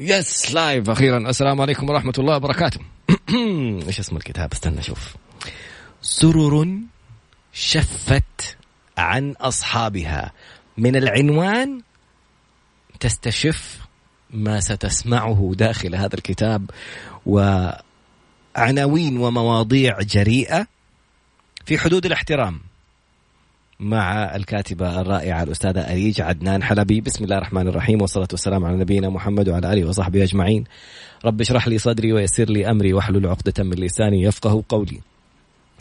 [0.00, 2.80] يس لايف أخيرا السلام عليكم ورحمة الله وبركاته.
[3.86, 5.16] إيش اسم الكتاب؟ استنى أشوف.
[6.02, 6.78] سرر
[7.52, 8.56] شفت
[8.98, 10.32] عن أصحابها.
[10.78, 11.82] من العنوان
[13.00, 13.78] تستشف
[14.30, 16.70] ما ستسمعه داخل هذا الكتاب
[17.26, 20.66] وعناوين ومواضيع جريئة
[21.66, 22.60] في حدود الاحترام.
[23.80, 27.00] مع الكاتبة الرائعة الأستاذة أريج عدنان حلبي.
[27.00, 30.64] بسم الله الرحمن الرحيم والصلاة والسلام على نبينا محمد وعلى آله وصحبه أجمعين.
[31.24, 35.00] رب اشرح لي صدري ويسر لي أمري واحلل عقدة من لساني يفقه قولي.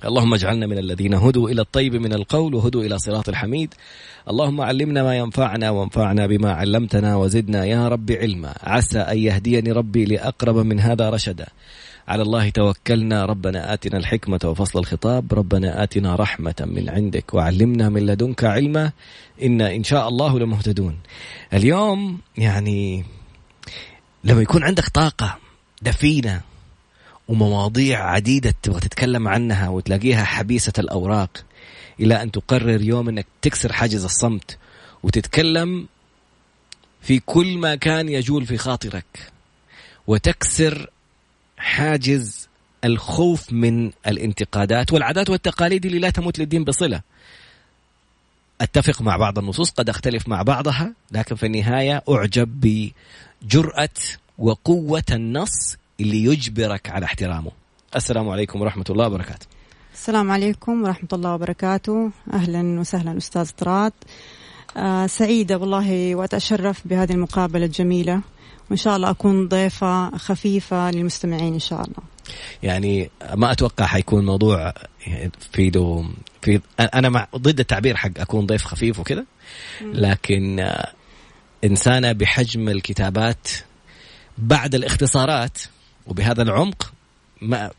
[0.05, 3.73] اللهم اجعلنا من الذين هدوا إلى الطيب من القول وهدوا إلى صراط الحميد.
[4.29, 8.53] اللهم علمنا ما ينفعنا وانفعنا بما علمتنا وزدنا يا رب علما.
[8.63, 11.47] عسى أن يهديني ربي لأقرب من هذا رشدا.
[12.09, 13.25] على الله توكلنا.
[13.25, 15.33] ربنا آتنا الحكمة وفصل الخطاب.
[15.33, 18.91] ربنا آتنا رحمة من عندك وعلمنا من لدنك علما.
[19.43, 20.99] إنا إن شاء الله لمهتدون.
[21.53, 23.05] اليوم يعني
[24.23, 25.37] لما يكون عندك طاقة
[25.81, 26.41] دفينة
[27.27, 31.45] ومواضيع عديدة تبغى تتكلم عنها وتلاقيها حبيسة الأوراق
[31.99, 34.57] إلى أن تقرر يوم أنك تكسر حاجز الصمت
[35.03, 35.87] وتتكلم
[37.01, 39.31] في كل ما كان يجول في خاطرك
[40.07, 40.89] وتكسر
[41.59, 42.49] حاجز
[42.83, 47.01] الخوف من الانتقادات والعادات والتقاليد اللي لا تمت للدين بصلة.
[48.61, 52.49] أتفق مع بعض النصوص قد أختلف مع بعضها لكن في النهاية أعجب
[53.43, 53.89] بجرأة
[54.37, 57.51] وقوة النص اللي يجبرك على احترامه.
[57.95, 59.45] السلام عليكم ورحمة الله وبركاته.
[59.93, 63.93] السلام عليكم ورحمة الله وبركاته، أهلا وسهلا أستاذ طراد.
[64.77, 68.21] آه سعيده والله واتشرف بهذه المقابلة الجميلة
[68.69, 72.03] وإن شاء الله أكون ضيفة خفيفة للمستمعين إن شاء الله.
[72.63, 74.73] يعني ما أتوقع حيكون موضوع
[75.51, 76.05] في دو
[76.41, 79.25] في أنا مع ضد التعبير حق أكون ضيف خفيف وكذا
[79.81, 80.71] لكن
[81.63, 83.47] إنسانة بحجم الكتابات
[84.37, 85.57] بعد الاختصارات
[86.07, 86.93] وبهذا العمق
[87.41, 87.71] ما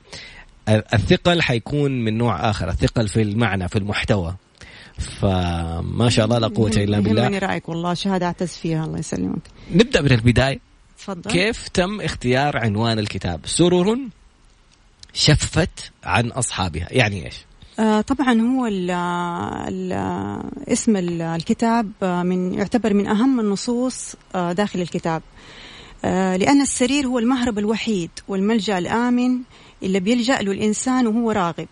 [0.69, 4.37] الثقل حيكون من نوع آخر الثقل في المعنى في المحتوى.
[4.99, 7.23] فما شاء الله لا قوة إلا بالله.
[7.23, 9.43] يهمني رأيك والله شهادة أعتز فيها الله يسلمك.
[9.75, 10.70] نبدأ من البداية.
[11.01, 11.31] تفضل.
[11.31, 13.99] كيف تم اختيار عنوان الكتاب؟ سرر
[15.13, 16.87] شفت عن أصحابها.
[16.91, 17.35] يعني إيش؟
[17.79, 19.93] آه طبعا هو ال ال
[20.69, 25.23] اسم الكتاب من يعتبر من أهم النصوص آه داخل الكتاب.
[26.05, 29.39] آه لأن السرير هو المهرب الوحيد والملجأ الآمن
[29.83, 31.69] اللي بيلجأ له الإنسان وهو راغب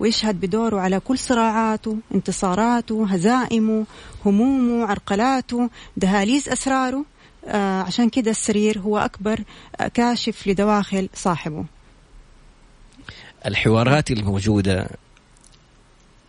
[0.00, 3.86] ويشهد بدوره على كل صراعاته انتصاراته هزائمه
[4.26, 6.98] همومه عرقلاته دهاليز أسراره.
[6.98, 7.13] آه
[7.86, 9.40] عشان كده السرير هو أكبر
[9.94, 11.64] كاشف لدواخل صاحبه.
[13.46, 14.88] الحوارات الموجودة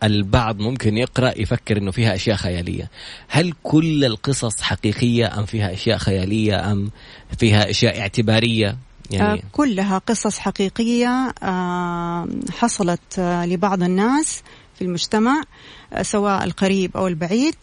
[0.02, 2.90] البعض ممكن يقرأ يفكر أنه فيها أشياء خيالية.
[3.28, 6.90] هل كل القصص حقيقية أم فيها أشياء خيالية أم
[7.38, 8.76] فيها أشياء اعتبارية؟
[9.10, 14.42] يعني آه كلها قصص حقيقية آه حصلت آه لبعض الناس
[14.74, 15.42] في المجتمع
[15.92, 17.54] آه سواء القريب أو البعيد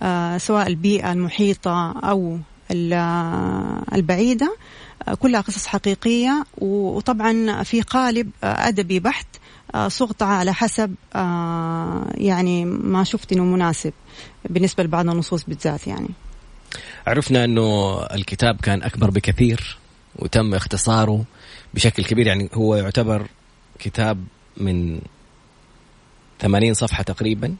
[0.00, 2.38] آه سواء البيئة المحيطة أو
[2.70, 4.56] البعيدة
[5.18, 9.26] كلها قصص حقيقية وطبعا في قالب أدبي بحت
[9.86, 10.94] صغت على حسب
[12.14, 13.92] يعني ما شفت إنه مناسب
[14.50, 16.08] بالنسبة لبعض النصوص بالذات يعني.
[17.06, 19.78] عرفنا إنه الكتاب كان أكبر بكثير
[20.16, 21.24] وتم اختصاره
[21.74, 23.26] بشكل كبير يعني هو يعتبر
[23.78, 24.24] كتاب
[24.56, 25.00] من
[26.40, 27.56] 80 صفحة تقريبا.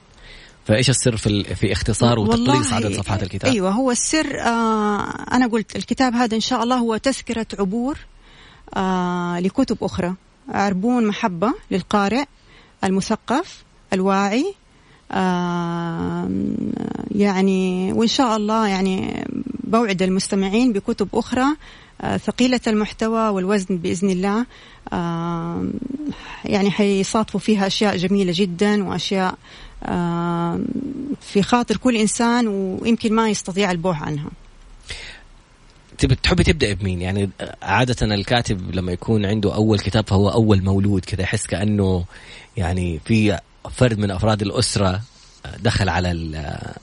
[0.67, 5.01] فإيش السر في في اختصار وتقليص عدد صفحات الكتاب؟ أيوه هو السر آه
[5.33, 7.99] أنا قلت الكتاب هذا إن شاء الله هو تذكرة عبور
[8.77, 10.15] آه لكتب أخرى
[10.49, 12.25] عربون محبة للقارئ
[12.85, 14.55] المثقف الواعي
[15.13, 16.31] آه
[17.11, 19.27] يعني وإن شاء الله يعني
[19.65, 21.47] بوعد المستمعين بكتب أخرى
[22.01, 24.47] آه ثقيلة المحتوى والوزن بإذن الله
[24.93, 25.67] آه
[26.45, 29.39] يعني حيصادفوا فيها أشياء جميلة جدا وأشياء
[31.21, 34.31] في خاطر كل إنسان ويمكن ما يستطيع البوح عنها.
[36.23, 37.31] تحبي تبدأ بمين؟ يعني
[37.63, 42.05] عادة الكاتب لما يكون عنده أول كتاب فهو أول مولود كذا يحس كأنه
[42.57, 43.39] يعني في
[43.71, 45.01] فرد من أفراد الأسرة
[45.59, 46.09] دخل على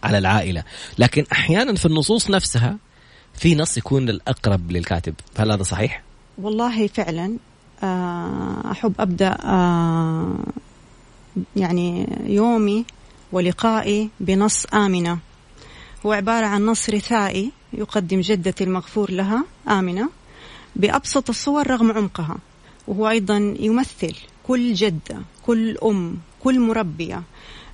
[0.03, 0.63] على العائلة،
[0.97, 2.77] لكن أحيانا في النصوص نفسها
[3.33, 6.03] في نص يكون الأقرب للكاتب، هل هذا صحيح؟
[6.37, 7.37] والله فعلا
[8.71, 9.37] أحب أبدأ
[11.55, 12.85] يعني يومي
[13.31, 15.17] ولقائي بنص آمنة.
[16.05, 20.09] هو عبارة عن نص رثائي يقدم جدتي المغفور لها آمنة
[20.75, 22.37] بأبسط الصور رغم عمقها.
[22.87, 27.23] وهو أيضا يمثل كل جدة كل أم كل مربية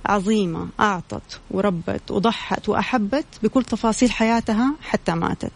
[0.06, 5.52] عظيمة أعطت وربت وضحت وأحبت بكل تفاصيل حياتها حتى ماتت.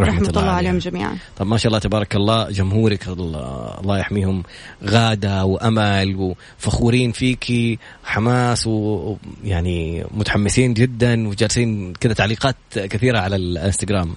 [0.00, 1.18] رحمة, رحمة الله, الله عليهم جميعا.
[1.36, 4.42] طب ما شاء الله تبارك الله جمهورك الله يحميهم.
[4.84, 14.14] غادة وأمل وفخورين فيكي حماس ويعني متحمسين جدا وجالسين كذا تعليقات كثيرة على الإنستغرام.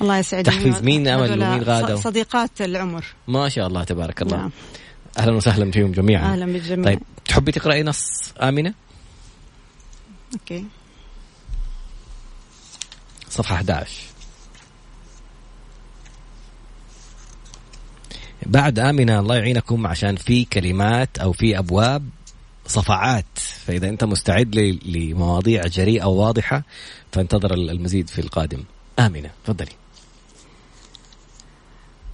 [0.00, 3.04] الله يسعدك تحفيز مين أمل ومين غادة صديقات العمر.
[3.28, 4.36] ما شاء الله تبارك الله.
[4.36, 4.50] نعم.
[5.18, 6.32] أهلا وسهلا فيهم جميعا.
[6.32, 6.84] أهلا بالجميع.
[6.84, 8.74] طيب تحبي تقرأي نص آمنة؟
[10.32, 10.64] أوكي.
[13.30, 13.90] صفحة 11
[18.46, 22.02] بعد آمنة الله يعينكم عشان في كلمات أو في أبواب
[22.66, 23.24] صفعات.
[23.66, 26.62] فإذا أنت مستعد لمواضيع جريئة وواضحة
[27.12, 28.64] فانتظر المزيد في القادم.
[28.98, 29.30] آمنة.
[29.44, 29.72] تفضلي.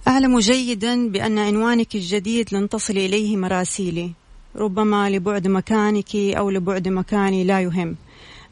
[0.07, 4.11] أعلم جيدا بأن عنوانك الجديد لن تصل إليه مراسيلي.
[4.55, 7.95] ربما لبعد مكانك أو لبعد مكاني لا يهم.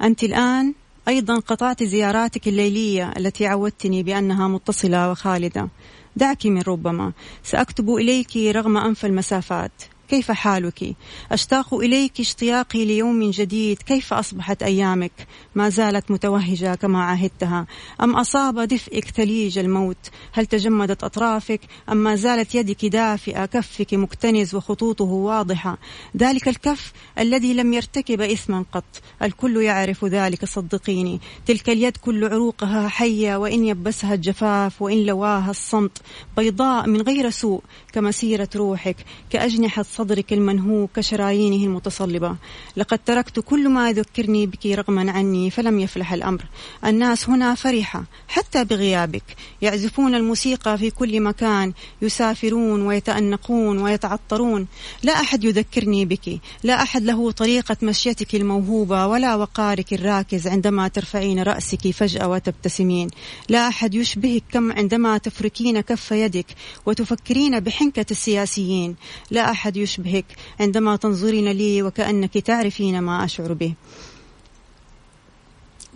[0.01, 0.73] أنت الآن
[1.07, 5.69] أيضا قطعت زياراتك الليلية التي عودتني بأنها متصلة وخالدة.
[6.15, 7.11] دعك من ربما.
[7.43, 9.71] سأكتب إليك رغم أنف المسافات.
[10.09, 10.95] كيف حالك؟
[11.31, 13.77] أشتاق إليك اشتياقي ليوم جديد.
[13.77, 15.11] كيف أصبحت أيامك؟
[15.55, 17.67] ما زالت متوهجة كما عهدتها.
[18.01, 19.97] أم أصاب دفئك ثليج الموت؟
[20.31, 21.61] هل تجمدت أطرافك؟
[21.91, 25.77] أم ما زالت يدك دافئة كفك مكتنز وخطوطه واضحة؟
[26.17, 29.01] ذلك الكف الذي لم يرتكب إثما قط.
[29.21, 31.19] الكل يعرف ذلك صدقيني.
[31.45, 36.01] تلك اليد كل عروقها حية وإن يبسها الجفاف وإن لواها الصمت.
[36.37, 37.61] بيضاء من غير سوء
[37.93, 38.95] كمسيرة روحك
[39.29, 42.35] كأجنحة صدرك المنهوك كشرايينه المتصلبة.
[42.77, 46.45] لقد تركت كل ما يذكرني بك رغما عني فلم يفلح الأمر.
[46.85, 49.23] الناس هنا فرحة حتى بغيابك.
[49.61, 54.67] يعزفون الموسيقى في كل مكان يسافرون ويتأنقون ويتعطرون.
[55.03, 56.39] لا أحد يذكرني بك.
[56.63, 63.09] لا أحد له طريقة مشيتك الموهوبة ولا وقارك الراكز عندما ترفعين رأسك فجأة وتبتسمين.
[63.49, 66.45] لا أحد يشبهك كم عندما تفركين كف يدك
[66.85, 68.95] وتفكرين بحنكة السياسيين.
[69.31, 70.25] لا أحد يشبهك
[70.59, 73.73] عندما تنظرين لي وكأنك تعرفين ما أشعر به.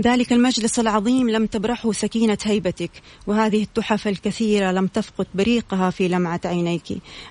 [0.02, 2.92] ذلك المجلس العظيم لم تبرحه سكينة هيبتك
[3.28, 6.84] وهذه التحف الكثيرة لم تفقد بريقها في لمعة عينيك.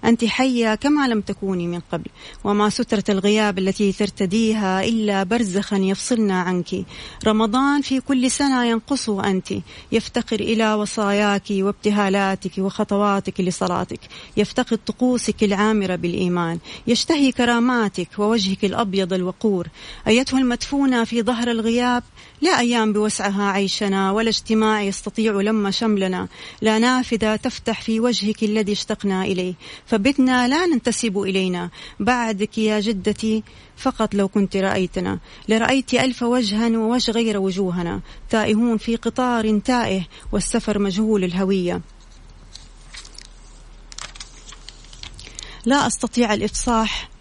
[0.05, 2.06] أنت حية كما لم تكوني من قبل
[2.44, 6.85] وما سترة الغياب التي ترتديها إلا برزخا يفصلنا عنك.
[7.26, 9.55] رمضان في كل سنة ينقص أنت.
[9.93, 14.00] يفتقر إلى وصاياك وابتهالاتك وخطواتك لصلاتك.
[14.37, 16.58] يفتقد طقوسك العامرة بالإيمان.
[16.87, 19.69] يشتهي كراماتك ووجهك الأبيض الوقور.
[20.06, 22.03] أيتها المدفونة في ظهر الغياب؟
[22.43, 26.29] لا أيام بوسعها عيشنا ولا اجتماع يستطيع لم شملنا.
[26.61, 29.55] لا نافذة تفتح في وجهك الذي اشتقنا إليه.
[29.87, 31.71] فبتنا لا ننتسب إلينا.
[32.00, 33.43] بعدك يا جدتي
[33.77, 35.19] فقط لو كنت رأيتنا.
[35.49, 38.00] لرأيت ألف وجها ووجه غير وجوهنا.
[38.31, 40.03] تائهون في قطار تائه
[40.33, 41.81] والسفر مجهول الهوية.
[45.65, 47.12] لا أستطيع الإفصاح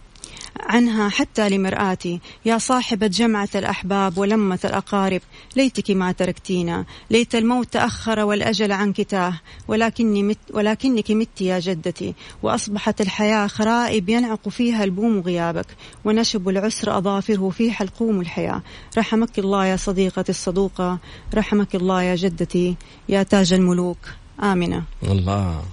[0.59, 2.19] عنها حتى لمرآتي.
[2.45, 5.21] يا صاحبة جمعة الأحباب ولمة الأقارب
[5.55, 6.85] ليتك ما تركتينا.
[7.11, 9.39] ليت الموت تأخر والأجل عنك تاه.
[9.67, 12.13] ولكني مت ولكنك مت يا جدتي.
[12.43, 15.67] وأصبحت الحياة خرائب ينعق فيها البوم غيابك.
[16.05, 18.61] ونشب العسر أظافره في حلقوم الحياة.
[18.97, 20.99] رحمك الله يا صديقتي الصدوقة
[21.33, 22.75] رحمك الله يا جدتي.
[23.09, 23.97] يا تاج الملوك.
[24.43, 24.83] آمنة.
[25.03, 25.63] الله.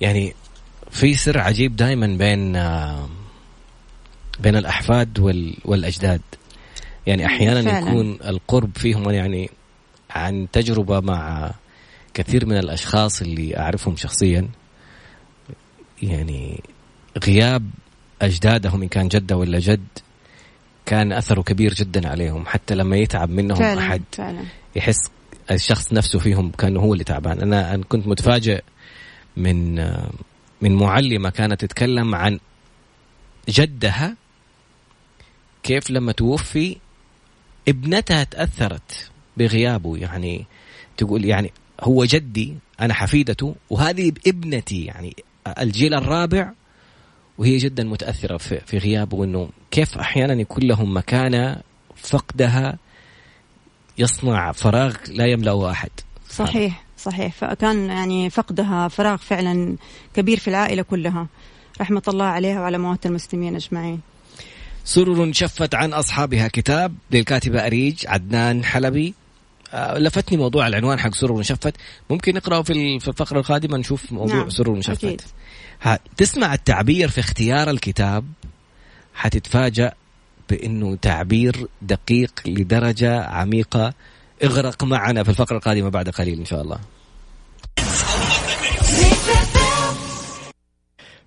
[0.00, 0.34] يعني
[0.90, 2.56] في سر عجيب دائما بين
[4.40, 5.56] بين الأحفاد وال...
[5.64, 6.20] والأجداد
[7.06, 7.90] يعني أحيانا فعلا.
[7.90, 9.50] يكون القرب فيهم يعني
[10.10, 11.50] عن تجربة مع
[12.14, 14.48] كثير من الأشخاص اللي أعرفهم شخصيا
[16.02, 16.62] يعني
[17.24, 17.70] غياب
[18.22, 19.86] أجدادهم إن كان جدة ولا جد
[20.86, 24.44] كان أثره كبير جدا عليهم حتى لما يتعب منهم فعلا أحد فعلا.
[24.76, 25.10] يحس
[25.50, 28.62] الشخص نفسه فيهم كان هو اللي تعبان أنا أنا كنت متفاجئ
[29.36, 29.74] من
[30.60, 32.38] من معلمة كانت تتكلم عن
[33.48, 34.16] جدها
[35.66, 36.76] كيف لما توفي
[37.68, 39.96] ابنتها تأثرت بغيابه.
[39.96, 40.46] يعني
[40.96, 45.16] تقول يعني هو جدي أنا حفيدته وهذه ابنتي يعني
[45.58, 46.52] الجيل الرابع
[47.38, 51.56] وهي جدا متأثرة في, غيابه وأنه كيف أحيانا يكون لهم مكانة
[51.96, 52.78] فقدها
[53.98, 55.90] يصنع فراغ لا يملأه أحد.
[56.30, 57.32] صحيح صحيح.
[57.32, 59.76] فكان يعني فقدها فراغ فعلا
[60.14, 61.26] كبير في العائلة كلها.
[61.80, 64.00] رحمة الله عليها وعلى موات المسلمين أجمعين.
[64.86, 69.14] سرر شفت عن أصحابها كتاب للكاتبة أريج عدنان حلبي.
[69.72, 71.76] آه، لفتني موضوع العنوان حق سرر شفت.
[72.10, 74.50] ممكن نقرأه في الفقرة القادمة نشوف موضوع نعم.
[74.50, 75.04] سرر شفت.
[75.04, 75.22] أكيد.
[76.16, 78.24] تسمع التعبير في اختيار الكتاب؟
[79.14, 79.92] حتتفاجأ
[80.50, 83.94] بأنه تعبير دقيق لدرجة عميقة.
[84.44, 86.78] اغرق معنا في الفقرة القادمة بعد قليل إن شاء الله.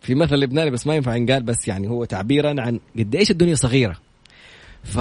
[0.10, 3.56] في مثل لبناني بس ما ينفع ينقال بس يعني هو تعبيرا عن قد إيش الدنيا
[3.56, 3.98] صغيرة.
[4.84, 5.00] ف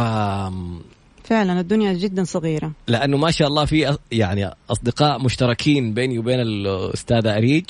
[1.25, 2.73] فعلا الدنيا جدا صغيرة.
[2.89, 7.65] لأنه ما شاء الله في يعني أصدقاء مشتركين بيني وبين الأستاذة أريج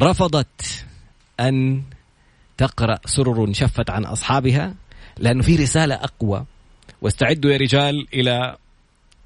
[0.00, 0.84] ورفضت
[1.40, 1.82] أن
[2.56, 4.74] تقرأ سرر شفت عن أصحابها
[5.18, 6.44] لأنه في رسالة أقوى.
[7.02, 8.56] واستعدوا يا رجال إلى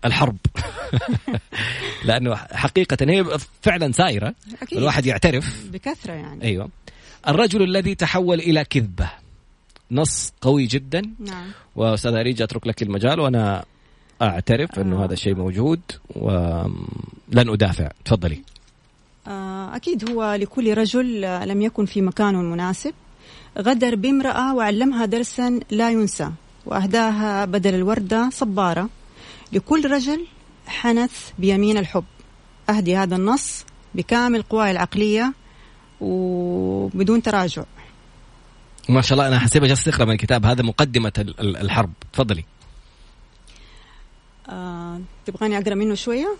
[0.04, 0.36] الحرب.
[2.04, 3.24] لأنه حقيقة هي
[3.62, 4.78] فعلا سايرة أكيد.
[4.78, 5.66] الواحد يعترف.
[5.72, 6.44] بكثرة يعني.
[6.44, 6.68] أيوة.
[7.28, 9.10] الرجل الذي تحول إلى كذبة.
[9.90, 11.02] نص قوي جدا.
[11.18, 11.46] نعم.
[11.76, 13.64] واستاذ أريج أترك لك المجال وأنا
[14.22, 15.04] أعترف إنه آه.
[15.04, 15.80] هذا الشيء موجود
[16.16, 17.90] ولن أدافع.
[18.04, 18.42] تفضلي.
[19.26, 22.94] آه أكيد هو لكل رجل لم يكن في مكانه المناسب
[23.58, 26.30] غدر بامرأة وعلمها درسا لا ينسى
[26.66, 28.88] وأهداها بدل الوردة صبارة.
[29.52, 30.26] لكل رجل
[30.66, 32.04] حنث بيمين الحب.
[32.70, 33.64] أهدي هذا النص
[33.94, 35.32] بكامل قواي العقلية
[36.00, 37.64] وبدون تراجع.
[38.88, 41.92] ما شاء الله أنا حسيبها جالس تقرأ من الكتاب هذا مقدمة الحرب.
[42.12, 42.44] تفضلي.
[44.48, 46.36] آه، تبغاني أقرأ منه شوية؟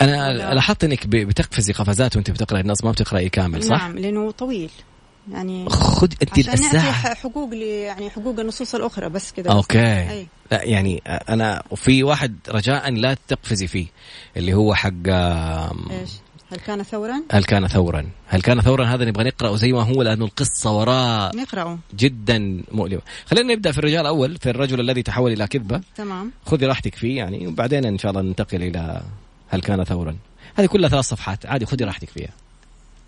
[0.00, 4.70] أنا لاحظت إنك بتقفزي قفزات وأنت بتقرأي النص ما بتقرأي كامل صح؟ نعم لأنه طويل.
[5.32, 10.10] يعني خذ أنت عشان الساعة حقوق لي يعني حقوق النصوص الأخرى بس كذا أوكي.
[10.10, 10.26] أي.
[10.52, 13.86] لا يعني أنا في واحد رجاء لا تقفزي فيه
[14.36, 16.10] اللي هو حق إيش؟
[16.52, 20.02] هل كان ثورا؟ هل كان ثورا؟ هل كان ثورا؟ هذا نبغى نقرأه زي ما هو
[20.02, 21.78] لأنه القصة وراء نقرأه.
[21.94, 23.00] جدا مؤلمة.
[23.26, 25.80] خلينا نبدأ في الرجال أول في الرجل الذي تحول إلى كذبة.
[25.96, 26.32] تمام.
[26.46, 29.02] خذي راحتك فيه يعني وبعدين إن شاء الله ننتقل إلى
[29.48, 30.16] هل كان ثورا.
[30.54, 32.30] هذه كلها ثلاث صفحات عادي خذي راحتك فيها.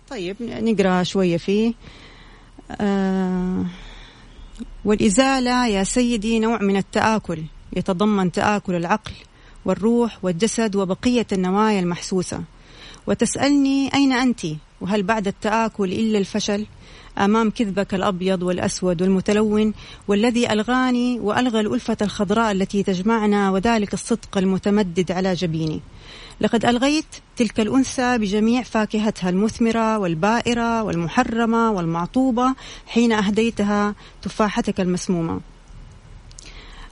[0.09, 1.73] طيب نقرأ شوية فيه.
[2.81, 3.65] آه
[4.85, 7.43] والإزالة يا سيدي نوع من التآكل
[7.75, 9.11] يتضمن تآكل العقل
[9.65, 12.43] والروح والجسد وبقية النوايا المحسوسة.
[13.07, 14.41] وتسألني أين أنت؟
[14.81, 16.65] وهل بعد التآكل إلا الفشل؟
[17.17, 19.73] أمام كذبك الأبيض والأسود والمتلون
[20.07, 25.81] والذي ألغاني وألغى الألفة الخضراء التي تجمعنا وذلك الصدق المتمدد على جبيني.
[26.41, 27.05] لقد ألغيت
[27.35, 32.55] تلك الأنثى بجميع فاكهتها المثمرة والبائرة والمحرمة والمعطوبة
[32.87, 35.41] حين أهديتها تفاحتك المسمومة.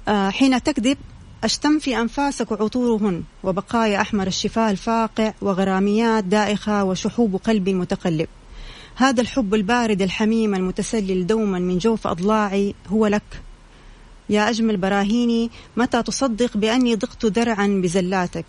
[0.08, 0.98] آه، حين تكذب
[1.44, 8.28] أشتم في أنفاسك عطورهن وبقايا أحمر الشفاه الفاقع وغراميات دائخة وشحوب قلب متقلب.
[8.96, 13.42] هذا الحب البارد الحميم المتسلل دوما من جوف أضلاعي هو لك.
[14.30, 18.46] يا أجمل براهيني متى تصدق بأني ضقت درعا بزلاتك؟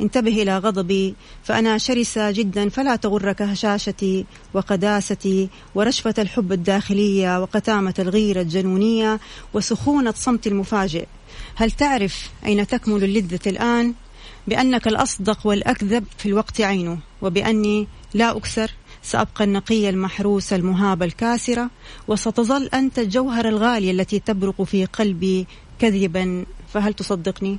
[0.00, 1.14] انتبه إلى غضبي
[1.44, 9.20] فأنا شرسة جدا فلا تغرك هشاشتي وقداستي ورشفة الحب الداخلية وقتامة الغيرة الجنونية
[9.54, 11.06] وسخونة صمت المفاجئ
[11.54, 13.94] هل تعرف أين تكمن اللذة الآن؟
[14.48, 18.70] بأنك الأصدق والأكذب في الوقت عينه وبأني لا أكسر
[19.02, 21.70] سأبقى النقية المحروسة المهابة الكاسرة
[22.08, 25.46] وستظل أنت الجوهرة الغالية التي تبرق في قلبي
[25.78, 27.58] كذبا فهل تصدقني؟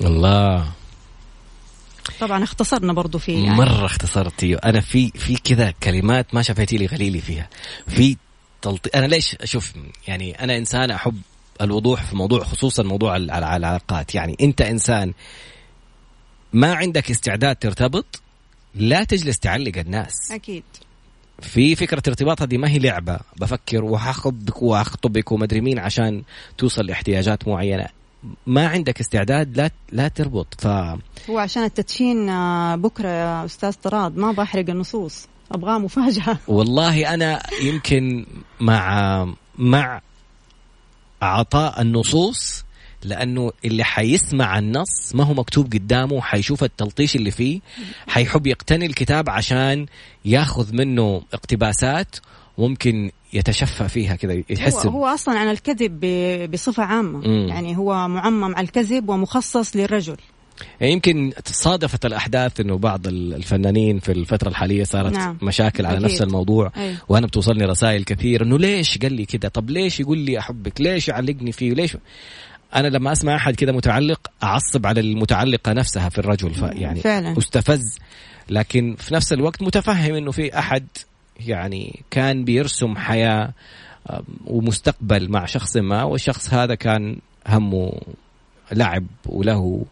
[0.00, 0.77] الله
[2.20, 3.56] طبعا اختصرنا برضو في يعني.
[3.56, 7.48] مرة اختصرتي أنا في في كذا كلمات ما شفيتي لي غليلي فيها.
[7.88, 8.16] في
[8.62, 8.90] تلطي...
[8.94, 9.72] أنا ليش أشوف
[10.08, 11.20] يعني أنا إنسان أحب
[11.60, 14.14] الوضوح في موضوع خصوصا موضوع العلاقات.
[14.14, 15.12] يعني أنت إنسان
[16.52, 18.20] ما عندك استعداد ترتبط
[18.74, 20.32] لا تجلس تعلق الناس.
[20.32, 20.64] أكيد.
[21.40, 23.18] في فكرة ارتباط هذه ما هي لعبة.
[23.36, 26.22] بفكر وحخطبك واخطبك ومدري مين عشان
[26.58, 27.86] توصل لاحتياجات معينة.
[28.46, 30.66] ما عندك استعداد لا لا تربط ف
[31.30, 36.38] هو عشان التدشين آه، بكرة يا أستاذ طراد ما بحرق النصوص ابغاه مفاجأة.
[36.48, 38.26] والله أنا يمكن
[38.60, 39.26] مع
[39.58, 40.00] مع
[41.22, 42.64] اعطاء النصوص
[43.04, 47.60] لأنه اللي حيسمع النص ما هو مكتوب قدامه حيشوف التلطيش اللي فيه
[48.08, 49.86] حيحب يقتني الكتاب عشان
[50.24, 52.16] ياخذ منه اقتباسات
[52.58, 56.00] ممكن يتشفى فيها كذا يحس هو, هو أصلا عن الكذب
[56.52, 57.48] بصفة عامة مم.
[57.48, 60.16] يعني هو معمم على الكذب ومخصص للرجل
[60.80, 65.38] يعني يمكن صادفت الأحداث إنه بعض الفنانين في الفترة الحالية صارت نعم.
[65.42, 66.04] مشاكل على أكيد.
[66.04, 66.96] نفس الموضوع أي.
[67.08, 71.08] وأنا بتوصلني رسائل كثير إنه ليش قال لي كذا طب ليش يقول لي أحبك ليش
[71.08, 71.96] يعلقني فيه ليش
[72.74, 77.38] أنا لما أسمع أحد كذا متعلق أعصب على المتعلقة نفسها في الرجل فيعني فعلا.
[77.38, 77.98] أستفز
[78.50, 80.86] لكن في نفس الوقت متفهم إنه في أحد
[81.38, 83.52] يعني كان بيرسم حياة
[84.46, 87.16] ومستقبل مع شخص ما والشخص هذا كان
[87.46, 87.92] همه
[88.72, 89.84] لعب وله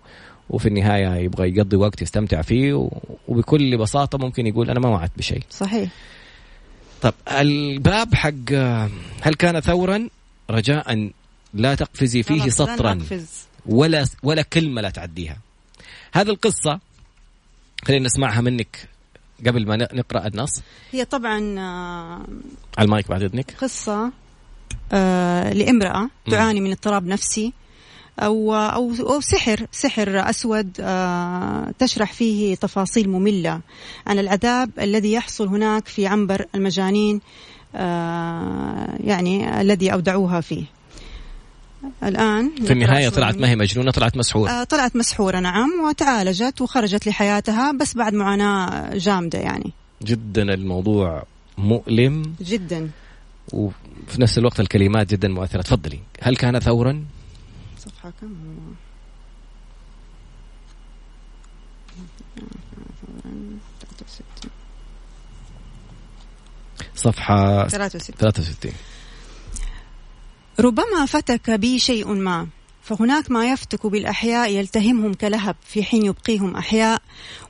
[0.50, 2.88] وفي النهاية يبغى يقضي وقت يستمتع فيه
[3.28, 5.42] وبكل بساطة ممكن يقول أنا ما وعدت بشيء.
[5.50, 5.90] صحيح.
[7.02, 8.52] طب الباب حق
[9.22, 10.08] هل كان ثورا
[10.50, 11.10] رجاء
[11.54, 12.98] لا تقفزي فيه سطرا
[13.66, 15.36] ولا ولا كلمة لا تعديها.
[16.12, 16.80] هذه القصة
[17.84, 18.88] خلينا نسمعها منك
[19.46, 20.62] قبل ما نقرأ النص.
[20.92, 22.26] هي طبعا آه،
[22.78, 23.54] على المايك بعد إذنك.
[23.60, 24.12] قصة
[24.92, 27.52] آه لامرأة تعاني من اضطراب نفسي
[28.18, 33.60] أو, أو, أو سحر سحر أسود آه تشرح فيه تفاصيل مملة
[34.06, 37.20] عن العذاب الذي يحصل هناك في عنبر المجانين
[39.04, 40.64] يعني الذي أودعوها فيه.
[42.04, 44.50] الآن في النهاية طلعت ما هي مجنونة؟ طلعت مسحورة.
[44.50, 49.72] آه طلعت مسحورة نعم وتعالجت وخرجت لحياتها بس بعد معاناة جامدة يعني.
[50.02, 51.24] جدا الموضوع
[51.58, 52.34] مؤلم.
[52.40, 52.90] جدا.
[53.52, 55.62] وفي نفس الوقت الكلمات جدا مؤثرة.
[55.62, 56.00] تفضلي.
[56.22, 57.04] هل كان ثورا
[57.78, 58.72] صفحة كم؟ هو
[66.96, 68.72] صفحة 63 63
[70.60, 72.46] ربما فتك بي شيء ما
[72.82, 77.02] فهناك ما يفتك بالأحياء يلتهمهم كلهب في حين يبقيهم أحياء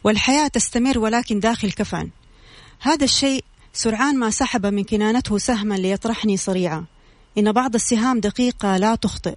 [0.05, 2.11] والحياة تستمر ولكن داخل كفن.
[2.81, 6.85] هذا الشيء سرعان ما سحب من كنانته سهما ليطرحني صريعا.
[7.39, 9.35] إن بعض السهام دقيقة لا تخطئ.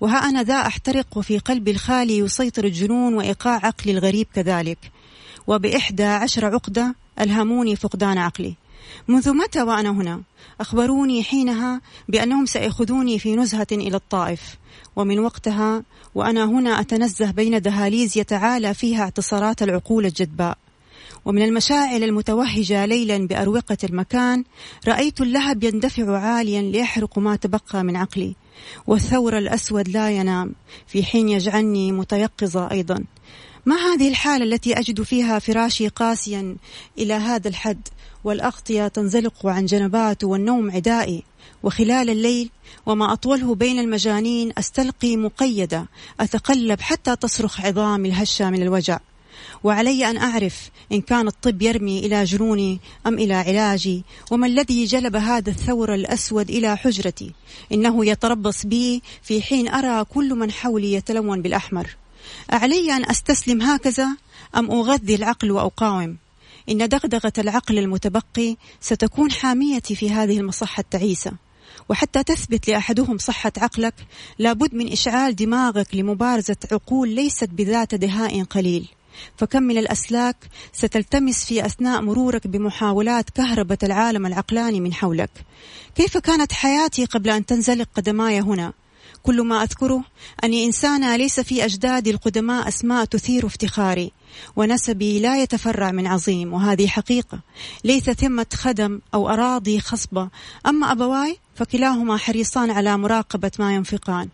[0.00, 4.78] وها أنا ذا أحترق وفي قلبي الخالي يسيطر الجنون وإيقاع عقلي الغريب كذلك.
[5.46, 8.54] وبإحدى عشر عقدة ألهموني فقدان عقلي.
[9.08, 10.22] منذ متى وأنا هنا؟
[10.60, 14.56] أخبروني حينها بأنهم سيأخذوني في نزهة إلى الطائف
[14.96, 15.82] ومن وقتها
[16.14, 20.58] وأنا هنا أتنزه بين دهاليز يتعالى فيها اعتصارات العقول الجدباء
[21.24, 24.44] ومن المشاعل المتوهجة ليلا بأروقة المكان
[24.88, 28.34] رأيت اللهب يندفع عاليا ليحرق ما تبقى من عقلي
[28.86, 30.54] والثور الأسود لا ينام
[30.86, 33.04] في حين يجعلني متيقظة أيضا
[33.66, 36.56] ما هذه الحالة التي أجد فيها فراشي قاسيا
[36.98, 37.88] إلى هذا الحد؟
[38.24, 41.22] والأغطية تنزلق عن جنبات والنوم عدائي.
[41.62, 42.50] وخلال الليل
[42.86, 45.86] وما أطوله بين المجانين أستلقي مقيدة
[46.20, 48.98] أتقلب حتى تصرخ عظامي الهشة من الوجع.
[49.64, 55.16] وعلي أن أعرف إن كان الطب يرمي إلى جنوني أم إلى علاجي وما الذي جلب
[55.16, 57.32] هذا الثور الأسود إلى حجرتي؟
[57.72, 61.96] إنه يتربص بي في حين أرى كل من حولي يتلون بالأحمر.
[62.52, 64.08] أعلي أن أستسلم هكذا
[64.56, 66.16] أم أغذي العقل وأقاوم؟
[66.68, 71.32] إن دغدغة العقل المتبقي ستكون حاميتي في هذه المصحة التعيسة.
[71.88, 73.94] وحتى تثبت لأحدهم صحة عقلك
[74.38, 78.88] لابد من إشعال دماغك لمبارزة عقول ليست بذات دهاء قليل.
[79.36, 80.36] فكم من الأسلاك
[80.72, 85.30] ستلتمس في أثناء مرورك بمحاولات كهربة العالم العقلاني من حولك.
[85.94, 88.72] كيف كانت حياتي قبل أن تنزلق قدماي هنا؟
[89.22, 90.04] كل ما أذكره
[90.44, 94.12] أني إنسانة ليس في أجدادي القدماء أسماء تثير افتخاري
[94.56, 97.40] ونسبي لا يتفرع من عظيم وهذه حقيقة.
[97.84, 100.28] ليس ثمة خدم أو أراضي خصبة.
[100.66, 104.28] أما أبواي فكلاهما حريصان على مراقبة ما ينفقان.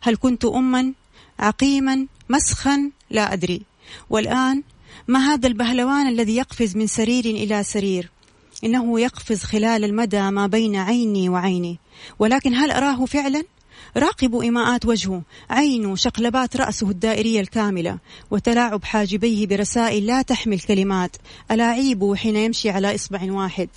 [0.00, 0.92] هل كنت أما؟
[1.38, 3.62] عقيما؟ مسخا؟ لا أدري.
[4.10, 4.62] والآن
[5.08, 8.10] ما هذا البهلوان الذي يقفز من سرير إلى سرير؟
[8.64, 11.78] إنه يقفز خلال المدى ما بين عيني وعيني.
[12.18, 13.42] ولكن هل أراه فعلا؟
[13.96, 17.98] راقبوا إيماءات وجهه عينه شقلبات رأسه الدائرية الكاملة
[18.30, 21.16] وتلاعب حاجبيه برسائل لا تحمل كلمات
[21.50, 23.68] ألاعيبه حين يمشي على إصبع واحد.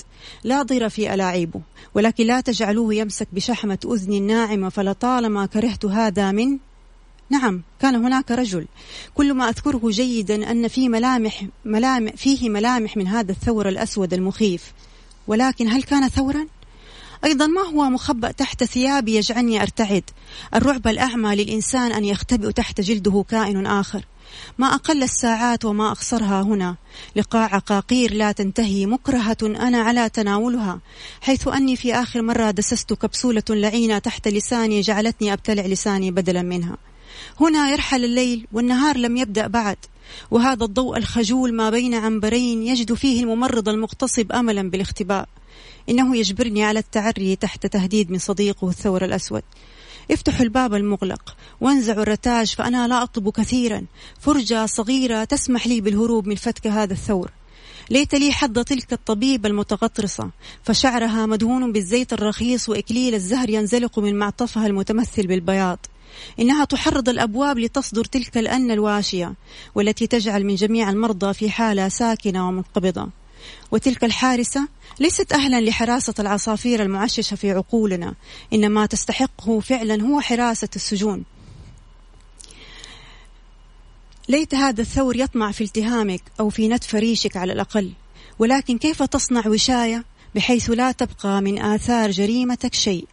[0.43, 1.61] لا ضر في ألاعيبه
[1.93, 6.57] ولكن لا تجعلوه يمسك بشحمة أذن ناعمة فلطالما كرهت هذا من
[7.29, 8.65] نعم كان هناك رجل.
[9.15, 14.73] كل ما أذكره جيدا أن في ملامح, ملامح فيه ملامح من هذا الثور الأسود المخيف.
[15.27, 16.47] ولكن هل كان ثورا؟
[17.23, 20.03] أيضا ما هو مخبأ تحت ثيابي يجعلني أرتعد؟
[20.55, 24.05] الرعب الأعمى للإنسان أن يختبئ تحت جلده كائن آخر.
[24.57, 26.75] ما أقل الساعات وما أخسرها هنا.
[27.15, 30.79] لقاء عقاقير لا تنتهي مكرهة أنا على تناولها.
[31.21, 36.77] حيث أني في آخر مرة دسست كبسولة لعينة تحت لساني جعلتني أبتلع لساني بدلا منها.
[37.39, 39.77] هنا يرحل الليل والنهار لم يبدأ بعد.
[40.31, 45.27] وهذا الضوء الخجول ما بين عنبرين يجد فيه الممرض المغتصب أملا بالاختباء.
[45.89, 49.43] إنه يجبرني على التعري تحت تهديد من صديقه الثور الأسود.
[50.11, 53.85] افتحوا الباب المغلق وانزعوا الرتاج فأنا لا أطلب كثيرا.
[54.19, 57.31] فرجة صغيرة تسمح لي بالهروب من فتك هذا الثور.
[57.89, 60.29] ليت لي حظ تلك الطبيبة المتغطرسة.
[60.63, 65.79] فشعرها مدهون بالزيت الرخيص وإكليل الزهر ينزلق من معطفها المتمثل بالبياض.
[66.39, 69.33] إنها تحرض الأبواب لتصدر تلك الأنة الواشية
[69.75, 73.09] والتي تجعل من جميع المرضى في حالة ساكنة ومنقبضة.
[73.71, 74.67] وتلك الحارسة
[74.99, 78.13] ليست أهلا لحراسة العصافير المعششة في عقولنا
[78.53, 81.23] إنما تستحقه فعلا هو حراسة السجون.
[84.29, 87.91] ليت هذا الثور يطمع في التهامك أو في نتف ريشك على الأقل
[88.39, 90.03] ولكن كيف تصنع وشاية
[90.35, 93.07] بحيث لا تبقى من آثار جريمتك شيء؟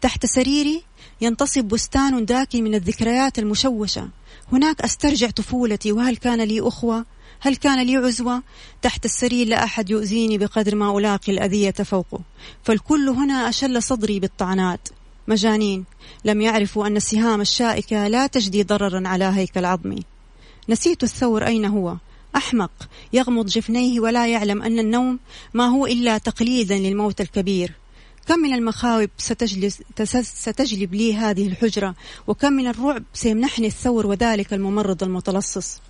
[0.00, 0.82] تحت سريري
[1.20, 4.08] ينتصب بستان داكن من الذكريات المشوشة.
[4.52, 7.04] هناك أسترجع طفولتي وهل كان لي أخوة؟
[7.40, 8.42] هل كان لي عزوة؟
[8.82, 12.20] تحت السرير لا أحد يؤذيني بقدر ما ألاقي الأذية فوقه.
[12.62, 14.88] فالكل هنا أشل صدري بالطعنات.
[15.28, 15.84] مجانين.
[16.24, 20.02] لم يعرفوا أن السهام الشائكة لا تجدي ضررا على هيكل عظمي
[20.68, 21.96] نسيت الثور أين هو.
[22.36, 22.88] أحمق.
[23.12, 25.18] يغمض جفنيه ولا يعلم أن النوم
[25.54, 27.72] ما هو إلا تقليدا للموت الكبير.
[28.26, 29.82] كم من المخاوب ستجلس
[30.22, 31.94] ستجلب لي هذه الحجرة؟
[32.26, 35.80] وكم من الرعب سيمنحني الثور وذلك الممرض المتلصص؟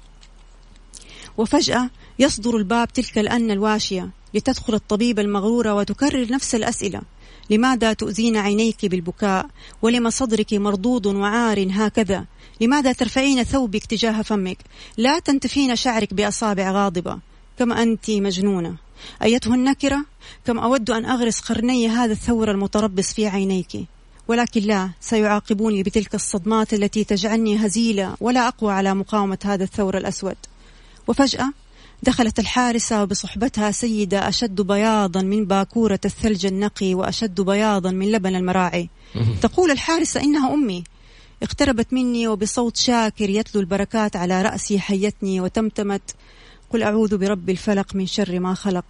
[1.38, 7.00] وفجأة يصدر الباب تلك الأن الواشية لتدخل الطبيبة المغرورة وتكرر نفس الأسئلة.
[7.50, 9.46] لماذا تؤذين عينيك بالبكاء؟
[9.82, 12.24] ولم صدرك مردود وعار هكذا؟
[12.60, 14.58] لماذا ترفعين ثوبك تجاه فمك؟
[14.96, 17.18] لا تنتفين شعرك بأصابع غاضبة.
[17.58, 18.76] كما أنت مجنونة.
[19.22, 20.04] أيته النكرة؟
[20.46, 23.86] كم أود أن أغرس قرني هذا الثور المتربص في عينيك.
[24.28, 30.36] ولكن لا سيعاقبوني بتلك الصدمات التي تجعلني هزيلة ولا أقوى على مقاومة هذا الثور الأسود.
[31.08, 31.52] وفجأة
[32.02, 38.88] دخلت الحارسة بصحبتها سيدة أشد بياضا من باكورة الثلج النقي وأشد بياضا من لبن المراعي.
[39.42, 40.84] تقول الحارسة إنها أمي.
[41.42, 46.14] اقتربت مني وبصوت شاكر يتلو البركات على رأسي حيتني وتمتمت.
[46.70, 48.84] قل أعوذ برب الفلق من شر ما خلق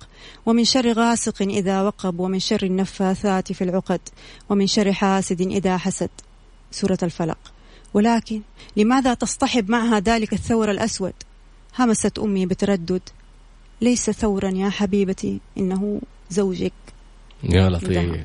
[0.46, 4.00] ومن شر غاسق إذا وقب ومن شر النفاثات في العقد
[4.48, 6.10] ومن شر حاسد إذا حسد.
[6.70, 7.38] سورة الفلق.
[7.94, 8.40] ولكن
[8.76, 11.12] لماذا تصطحب معها ذلك الثور الأسود؟
[11.78, 13.02] همست أمي بتردد.
[13.80, 16.72] ليس ثورا يا حبيبتي إنه زوجك.
[17.42, 18.24] يا لطيف.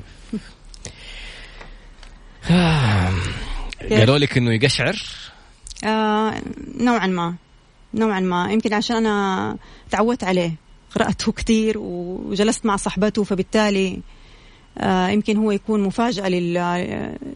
[3.90, 5.02] قالوا لك إنه يقشعر؟
[5.84, 6.42] آه
[6.80, 7.34] نوعا ما.
[7.94, 8.52] نوعا ما.
[8.52, 9.56] يمكن عشان أنا
[9.90, 10.54] تعودت عليه.
[10.94, 14.00] قرأته كثير وجلست مع صحبته فبالتالي
[14.78, 16.28] آه يمكن هو يكون مفاجأة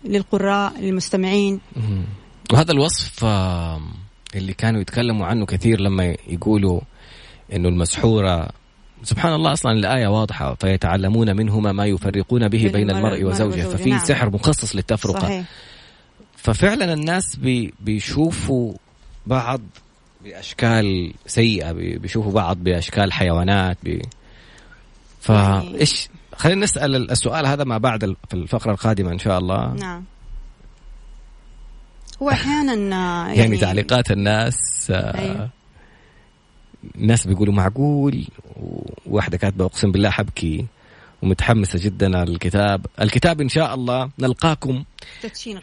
[0.05, 1.61] للقراء للمستمعين.
[2.53, 3.81] وهذا الوصف آه
[4.36, 6.80] اللي كانوا يتكلموا عنه كثير لما يقولوا
[7.52, 8.48] إنه المسحورة.
[9.02, 10.54] سبحان الله أصلا الآية واضحة.
[10.54, 13.60] فيتعلمون منهما ما يفرقون به بين المرء وزوجه.
[13.60, 13.98] ففي نعم.
[13.98, 15.20] سحر مخصص للتفرقة.
[15.20, 15.44] صحيح.
[16.36, 18.74] ففعلا الناس بي بيشوفوا
[19.26, 19.60] بعض
[20.24, 24.02] بأشكال سيئة بيشوفوا بعض بأشكال حيوانات بي
[25.20, 29.74] فإيش؟ خلينا نسأل السؤال هذا ما بعد في الفقرة القادمة إن شاء الله.
[29.74, 30.04] نعم.
[32.24, 34.56] هو أحيانا يعني, يعني تعليقات الناس
[34.90, 35.50] آه، أيوه.
[36.94, 38.24] الناس بيقولوا معقول
[39.06, 40.66] وواحدة كاتبة أقسم بالله حبكي
[41.22, 42.87] ومتحمسة جدا على الكتاب.
[43.00, 44.84] الكتاب إن شاء الله نلقاكم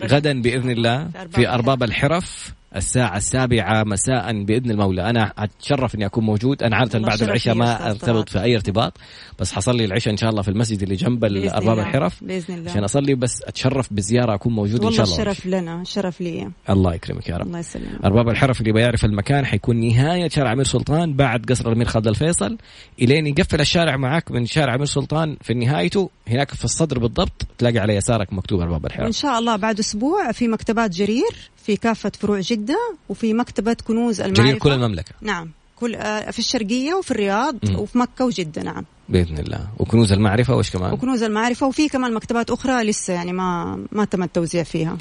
[0.03, 0.41] غدا.
[0.41, 2.53] بإذن الله في أرباب الحرف.
[2.75, 5.09] الساعة السابعة مساء بإذن المولى.
[5.09, 6.63] أنا أتشرف إني أكون موجود.
[6.63, 8.97] أنا عادة بعد العشاء ما أرتبط في أي ارتباط
[9.39, 12.23] بس حصلي العشاء إن شاء الله في المسجد اللي جنب أرباب الحرف.
[12.23, 12.71] بإذن الله.
[12.71, 15.21] عشان أصلي بس أتشرف بزيارة أكون موجود إن شاء الله.
[15.21, 16.51] الشرف لنا شرف لي.
[16.69, 17.47] الله يكرمك يا رب.
[17.47, 18.05] الله يسلمك.
[18.05, 22.57] أرباب الحرف اللي بيعرف المكان حيكون نهاية شارع أمير سلطان بعد قصر الأمير خالد الفيصل.
[23.01, 26.09] إلين يقفل الشارع معك من شارع أمير سلطان في نهايته.
[26.27, 29.05] هناك في الصدر بالضبط تلاقي على يسارك مكتوب أرباب الحرف.
[29.05, 31.50] إن شاء الله بعد أسبوع في مكتبات جرير.
[31.65, 34.43] في كافة فروع جدة وفي مكتبة كنوز المعرفة.
[34.43, 35.11] جرير كل المملكة.
[35.21, 35.51] نعم.
[35.75, 37.75] كل آه، في الشرقية وفي الرياض م.
[37.75, 38.85] وفي مكة وجدة نعم.
[39.09, 39.67] بإذن الله.
[39.77, 44.23] وكنوز المعرفة وش كمان؟ وكنوز المعرفة وفي كمان مكتبات أخرى لسه يعني ما ما تم
[44.23, 44.97] التوزيع فيها.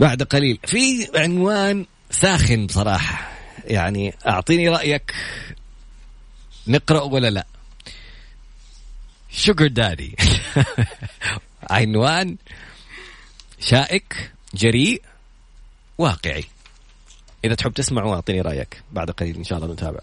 [0.00, 0.58] بعد قليل.
[0.66, 3.32] في عنوان ساخن بصراحة.
[3.64, 5.14] يعني أعطيني رأيك.
[6.66, 7.46] نقرأ ولا لا؟
[9.30, 10.16] sugar daddy
[11.70, 12.36] عنوان
[13.60, 15.02] شائك جريء
[16.02, 16.44] واقعي.
[17.44, 18.82] إذا تحب تسمع وأعطيني رأيك.
[18.92, 20.00] بعد قليل إن شاء الله نتابع.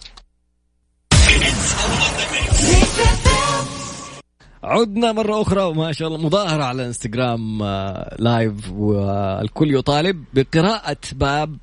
[4.63, 11.57] عدنا مرة أخرى وما شاء الله مظاهرة على إنستغرام آه، live والكل يطالب بقراءة باب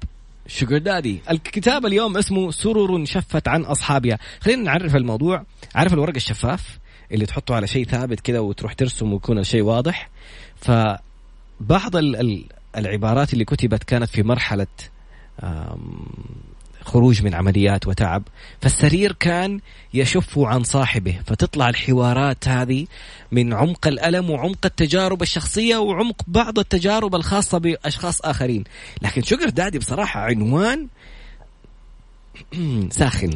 [0.46, 4.18] sugar daddy الكتاب اليوم اسمه سرر شفت عن أصحابها.
[4.40, 5.44] خلينا نعرف الموضوع.
[5.74, 6.78] عارف الورق الشفاف
[7.12, 10.10] اللي تحطه على شيء ثابت كذا وتروح ترسم ويكون الشيء واضح؟
[10.56, 11.96] فبعض
[12.76, 14.66] العبارات اللي كتبت كانت في مرحلة
[16.86, 18.22] خروج من عمليات وتعب.
[18.62, 19.60] فالسرير كان
[19.94, 21.20] يشف عن صاحبه.
[21.26, 22.86] فتطلع الحوارات هذه
[23.32, 28.64] من عمق الألم وعمق التجارب الشخصية وعمق بعض التجارب الخاصة بأشخاص آخرين.
[29.02, 30.88] لكن شجر دادي بصراحة عنوان
[32.90, 33.30] ساخن.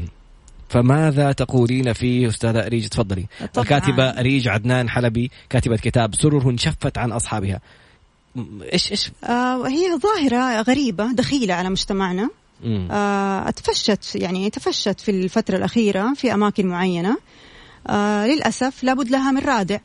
[0.68, 3.26] فماذا تقولين فيه أستاذة أريج تفضلي.
[3.54, 3.64] طبعا.
[3.64, 7.60] الكاتبة أريج عدنان حلبي كاتبة كتاب سرر شفت عن أصحابها.
[8.72, 12.30] إيش إيش؟ آه هي ظاهرة غريبة دخيلة على مجتمعنا.
[12.64, 17.16] آه اتفشت يعني تفشت في الفترة الأخيرة في أماكن معينة.
[17.86, 19.78] آه للأسف لابد لها من رادع.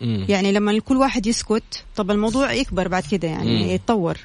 [0.00, 0.26] مم.
[0.28, 3.70] يعني لما كل واحد يسكت طب الموضوع يكبر بعد كده يعني مم.
[3.70, 4.18] يتطور.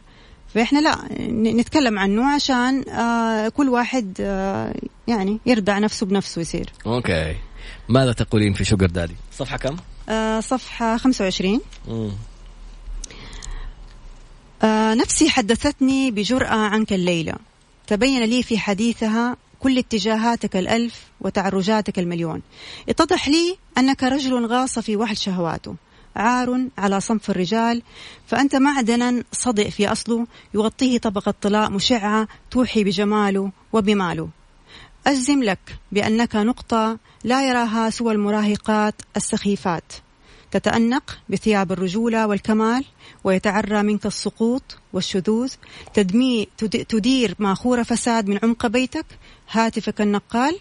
[0.54, 0.96] فإحنا لا
[1.32, 4.74] نتكلم عنه عشان آه كل واحد آه
[5.08, 7.36] يعني يردع نفسه بنفسه يصير okay.
[7.90, 9.76] ماذا تقولين في sugar daddy؟ صفحة كم؟
[10.10, 11.62] آه صفحة 25
[14.64, 17.34] آه نفسي حدثتني بجرأة عنك الليلة.
[17.88, 22.42] تبين لي في حديثها كل اتجاهاتك الألف وتعرجاتك المليون.
[22.90, 25.76] اتضح لي أنك رجل غاص في وحل شهواته.
[26.16, 27.82] عار على صنف الرجال
[28.28, 34.30] فأنت معدنا صدئ في أصله يغطيه طبقة طلاء مشعة توحي بجماله وبماله.
[35.08, 35.60] أجزم لك
[35.92, 39.94] بأنك نقطة لا يراها سوى المراهقات السخيفات.
[40.56, 42.86] تتأنق بثياب الرجولة والكمال
[43.24, 45.54] ويتعرى منك السقوط والشذوذ
[45.94, 46.48] تدمي
[46.90, 49.06] تدير ماخور فساد من عمق بيتك
[49.52, 50.60] هاتفك النقال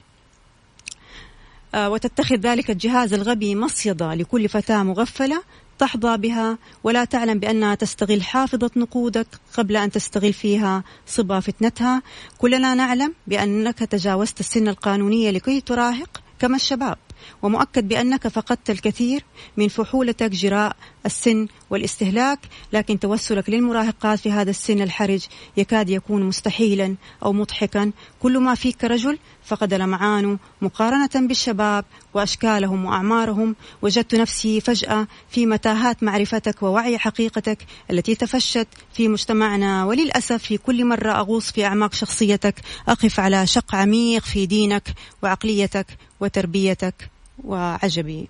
[1.74, 5.42] آه، وتتخذ ذلك الجهاز الغبي مصيدة لكل فتاة مغفلة
[5.78, 12.02] تحظى بها ولا تعلم بأنها تستغل حافظة نقودك قبل أن تستغل فيها صبا فتنتها.
[12.38, 16.98] كلنا نعلم بأنك تجاوزت السن القانونية لكي تراهق كما الشباب.
[17.42, 19.24] ومؤكد بأنك فقدت الكثير
[19.56, 22.38] من فحولتك جراء السن والاستهلاك
[22.72, 27.90] لكن توسلك للمراهقات في هذا السن الحرج يكاد يكون مستحيلا أو مضحكا.
[28.20, 31.84] كل ما فيك رجل فقد لمعان مقارنة بالشباب
[32.14, 33.56] وأشكالهم وأعمارهم.
[33.82, 39.84] وجدت نفسي فجأة في متاهات معرفتك ووعي حقيقتك التي تفشت في مجتمعنا.
[39.84, 42.54] وللأسف في كل مرة أغوص في أعماق شخصيتك
[42.88, 44.88] أقف على شق عميق في دينك
[45.22, 45.86] وعقليتك
[46.20, 47.13] وتربيتك.
[47.44, 48.28] وعجبي.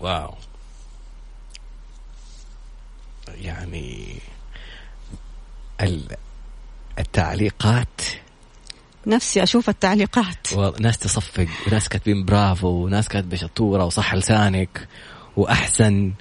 [0.00, 0.34] واو.
[3.28, 4.18] يعني
[6.98, 8.00] التعليقات.
[9.06, 10.52] نفسي أشوف التعليقات.
[10.52, 14.88] وناس تصفق وناس كاتبين برافو وناس كاتبة شطورة وصح لسانك
[15.36, 16.12] وأحسن.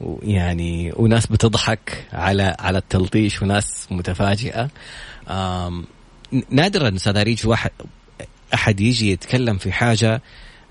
[0.00, 4.70] ويعني وناس بتضحك على على التلطيش وناس متفاجئة.
[6.50, 7.70] نادرا أستاذ واحد
[8.54, 10.22] أحد يجي يتكلم في حاجة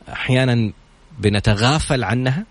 [0.09, 0.71] أحيانا
[1.19, 2.45] بنتغافل عنها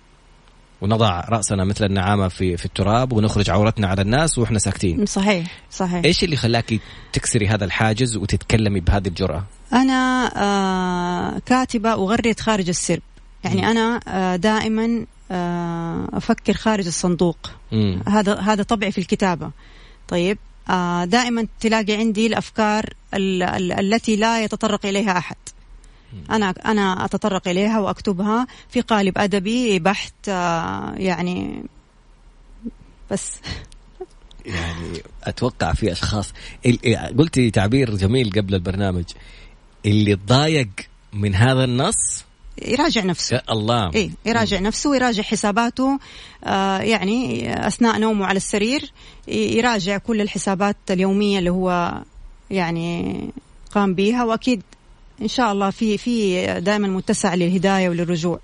[0.80, 5.06] ونضع رأسنا مثل النعامة في في التراب ونخرج عورتنا على الناس وإحنا ساكتين.
[5.06, 6.04] صحيح صحيح.
[6.04, 6.80] إيش اللي خلاكي
[7.12, 13.02] تكسري هذا الحاجز وتتكلمي بهذه الجرأة؟ أنا آه كاتبة اغرد خارج السرب.
[13.44, 13.64] يعني م.
[13.64, 17.50] أنا آه دائما آه أفكر خارج الصندوق.
[17.72, 17.98] م.
[18.08, 19.50] هذا هذا طبعي في الكتابة.
[20.08, 20.38] طيب
[20.70, 25.36] آه دائما تلاقي عندي الأفكار ال ال التي لا يتطرق إليها أحد.
[26.30, 31.64] أنا أنا أتطرق إليها وأكتبها في قالب أدبي بحت آه، يعني
[33.10, 33.40] بس.
[34.46, 36.32] يعني أتوقع في أشخاص
[37.18, 39.04] قلتي تعبير جميل قبل البرنامج.
[39.86, 40.68] اللي تضايق
[41.12, 42.24] من هذا النص؟
[42.66, 43.40] يراجع نفسه.
[43.50, 43.90] الله.
[43.94, 45.98] إيه يراجع نفسه ويراجع حساباته
[46.44, 48.92] آه يعني أثناء نومه على السرير
[49.28, 51.94] يراجع كل الحسابات اليومية اللي هو
[52.50, 53.20] يعني
[53.70, 54.62] قام بها وأكيد
[55.22, 58.40] إن شاء الله في في دائما متسع للهداية وللرجوع.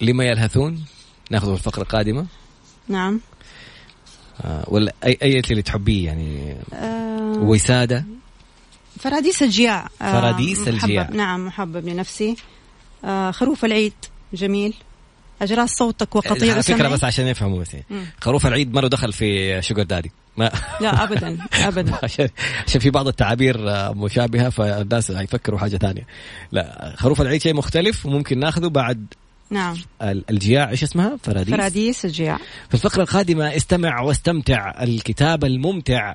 [0.00, 0.84] لما يلهثون؟
[1.30, 2.26] ناخذ الفقرة القادمة.
[2.88, 3.20] نعم.
[4.40, 8.04] آه ولا أي أي اللي تحبيه يعني؟ آه وسادة؟
[9.00, 9.88] فراديس الجياع.
[10.02, 11.10] آه فراديس الجياع.
[11.10, 12.36] نعم محبب لنفسي.
[13.04, 13.92] آه خروف العيد
[14.32, 14.74] جميل.
[15.42, 17.76] اجراس صوتك وقطيع على فكرة بس عشان يفهموا بس
[18.20, 20.12] خروف العيد ما له دخل في sugar daddy.
[20.36, 20.50] ما.
[20.80, 21.98] لا ابدا ابدا.
[22.02, 22.28] عشان
[22.66, 23.58] عشان في بعض التعابير
[23.94, 26.06] مشابهة فالناس يفكروا حاجة ثانية.
[26.52, 29.06] لا خروف العيد شيء مختلف وممكن ناخذه بعد
[29.50, 29.76] نعم.
[30.02, 30.70] الجياع.
[30.70, 32.38] إيش اسمها؟ فراديس؟ فراديس الجياع.
[32.68, 34.82] في الفقرة القادمة استمع واستمتع.
[34.82, 36.14] الكتاب الممتع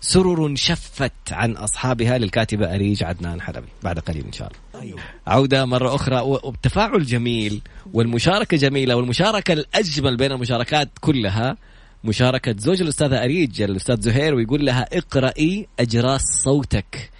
[0.00, 3.66] سرر شفت عن أصحابها للكاتبة أريج عدنان حلبي.
[3.82, 4.82] بعد قليل إن شاء الله.
[4.82, 4.98] أيوه.
[5.26, 6.20] عودة مرة أخرى.
[6.20, 7.60] وبتفاعل جميل
[7.92, 11.56] والمشاركة جميلة والمشاركة الأجمل بين المشاركات كلها
[12.04, 17.10] مشاركة زوج الأستاذة أريج الأستاذ زهير ويقول لها اقرأي أجراس صوتك.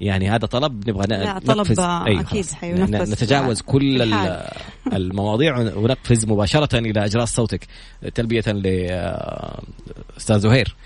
[0.00, 4.14] يعني هذا طلب نبغى لا طلب أيوه أكيد حينفذ نتجاوز كل
[4.92, 7.66] المواضيع ونقفز مباشرة إلى أجراس صوتك.
[8.14, 10.76] تلبية لأستاذ زهير.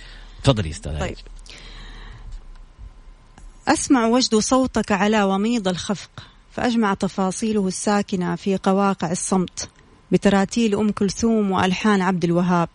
[0.44, 1.16] تفضلي أستاذ طيب.
[3.68, 6.10] أسمع وجد صوتك على وميض الخفق
[6.50, 9.68] فأجمع تفاصيله الساكنة في قواقع الصمت.
[10.12, 12.68] بتراتيل أم كلثوم وألحان عبد الوهاب.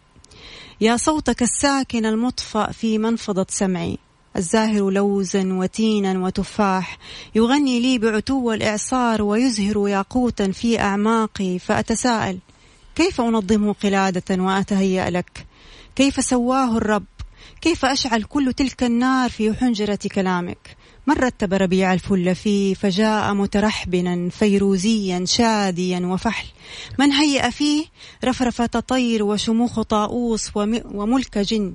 [0.81, 3.97] يا صوتك الساكن المطفأ في منفضة سمعي.
[4.35, 6.97] الزاهر لوزا وتينا وتفاح
[7.35, 12.39] يغني لي بعتو الإعصار ويزهر ياقوتا في أعماقي فأتساءل
[12.95, 15.45] كيف أنظمه قلادة وأتهيأ لك؟
[15.95, 17.05] كيف سواه الرب؟
[17.61, 24.29] كيف أشعل كل تلك النار في حنجرة كلامك؟ من رتب ربيع الفل فيه فجاء مترحبنا
[24.29, 26.47] فيروزيا شاديا وفحل.
[26.99, 27.85] من هيأ فيه؟
[28.25, 30.51] رفرفة طير وشموخ طاؤوس
[30.93, 31.73] وملك جن.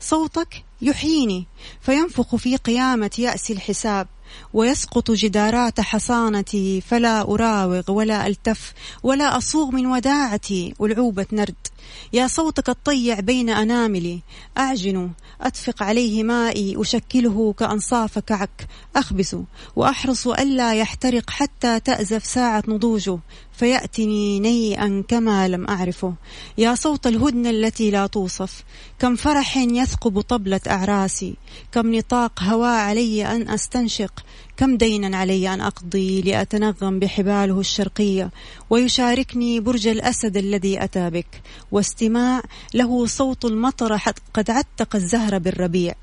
[0.00, 1.46] صوتك يحييني
[1.80, 4.08] فينفخ في قيامة يأس الحساب
[4.52, 11.66] ويسقط جدارات حصانتي فلا أراوغ ولا ألتف ولا أصوغ من وداعتي ألعوبة نرد.
[12.12, 14.20] يا صوتك الطيع بين أناملي.
[14.58, 15.10] أعجن.
[15.40, 16.74] أدفق عليه مائي.
[16.80, 18.68] أشكله كأنصاف كعك.
[18.96, 19.36] أخبس
[19.76, 23.18] وأحرص ألا يحترق حتى تأزف ساعة نضوجه.
[23.52, 26.14] فيأتني نيئا كما لم أعرفه.
[26.58, 28.64] يا صوت الهدن التي لا توصف.
[28.98, 31.36] كم فرح يثقب طبلة أعراسي.
[31.72, 34.24] كم نطاق هواء علي أن أستنشق.
[34.60, 38.30] كم دينا علي أن أقضي لأتنغم بحباله الشرقية
[38.70, 41.42] ويشاركني برج الأسد الذي أتى بك.
[41.72, 42.42] واستماع
[42.74, 43.96] له صوت المطر
[44.34, 45.94] قد عتق الزهر بالربيع.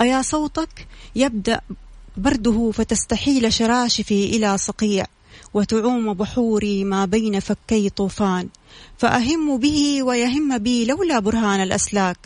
[0.00, 1.60] أيا صوتك؟ يبدأ
[2.16, 5.06] برده فتستحيل شراشفي إلى صقيع.
[5.54, 8.48] وتعوم بحوري ما بين فكي طوفان.
[8.98, 12.18] فأهم به ويهم بي لولا برهان الأسلاك.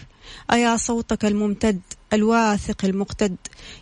[0.52, 1.80] أيا صوتك الممتد؟
[2.12, 3.36] الواثق المقتد.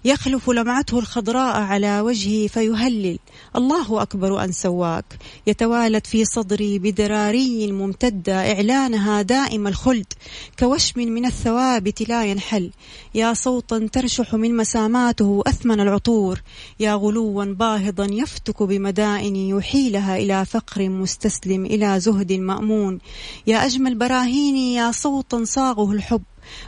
[0.05, 3.19] يخلف لمعته الخضراء على وجهي فيهلل.
[3.57, 5.05] الله أكبر أن سواك.
[5.47, 8.53] يتوالد في صدري بدراري ممتدة.
[8.53, 10.13] إعلانها دائم الخلد.
[10.59, 12.71] كوشم من الثوابت لا ينحل.
[13.15, 16.43] يا صوتا ترشح من مساماته أثمن العطور.
[16.81, 22.99] يا غلوا باهظا يفتك بمدائن يحيلها إلى فقر مستسلم إلى زهد مأمون.
[23.47, 26.23] يا أجمل براهيني يا صوتا صاغه الحب.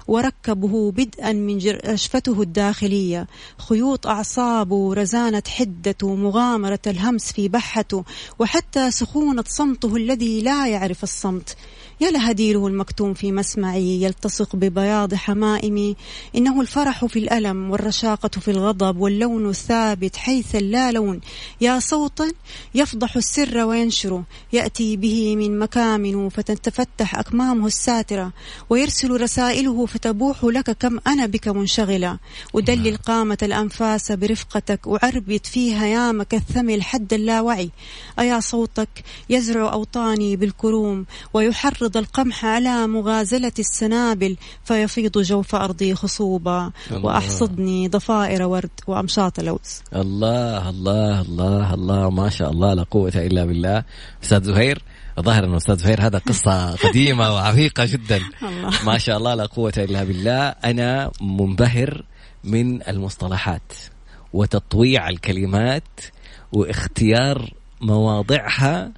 [0.09, 3.27] وركبه بدءا من جرشفته الداخلية.
[3.59, 8.05] خيوط أعصابه رزانة حدته مغامرة الهمس في بحته
[8.39, 11.57] وحتى سخونة صمته الذي لا يعرف الصمت.
[12.01, 15.97] يا لهديره المكتوم في مسمعي يلتصق ببياض حمائمي.
[16.37, 21.21] إنه الفرح في الألم والرشاقة في الغضب واللون الثابت حيث اللا لون.
[21.61, 22.33] يا صوتا
[22.75, 28.33] يفضح السر وينشره يأتي به من مكامن فتتفتح أكمامه الساترة.
[28.71, 32.19] ويرسل رسائله فتبوح لك كم أنا بك منشغلة.
[32.55, 32.97] أدلل.
[32.97, 34.81] قامة الأنفاس برفقتك.
[34.89, 37.71] أعربت فيها يامك الثمل حد اللاوعي.
[38.19, 38.89] أيا صوتك
[39.31, 41.07] يزرع أوطاني بالكروم.
[41.35, 49.83] ويحرض يفرض القمح على مغازلة السنابل فيفيض جوف أرضي خصوبا وأحصدني ضفائر ورد وأمشاط لوز.
[49.97, 52.11] الله الله الله الله.
[52.11, 53.85] ما شاء الله لا قوة إلا بالله.
[54.23, 54.83] أستاذ زهير
[55.19, 58.21] الظاهر انه أستاذ زهير هذا قصة قديمة وعميقة جدا.
[58.85, 60.49] ما شاء الله لا قوة إلا بالله.
[60.49, 62.05] أنا منبهر
[62.45, 63.73] من المصطلحات
[64.33, 65.89] وتطويع الكلمات
[66.53, 68.93] واختيار مواضعها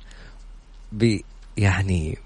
[0.92, 1.18] ب
[1.57, 2.18] يعني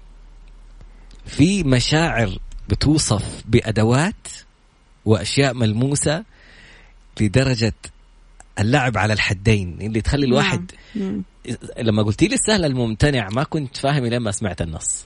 [1.25, 2.37] في مشاعر
[2.69, 4.27] بتوصف بأدوات
[5.05, 6.23] وأشياء ملموسة
[7.21, 7.73] لدرجة
[8.59, 10.31] اللعب على الحدين اللي تخلي نعم.
[10.33, 11.23] الواحد نعم.
[11.77, 15.05] لما قلتي لي السهل الممتنع ما كنت فاهم لما سمعت النص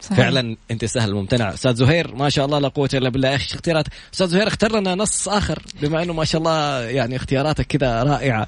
[0.00, 0.18] صحيح.
[0.18, 3.86] فعلا أنت سهل الممتنع أستاذ زهير ما شاء الله لا قوة إلا بالله أخي اختيارات
[4.14, 8.46] أستاذ زهير اختار لنا نص آخر بما إنه ما شاء الله يعني اختياراتك كذا رائعة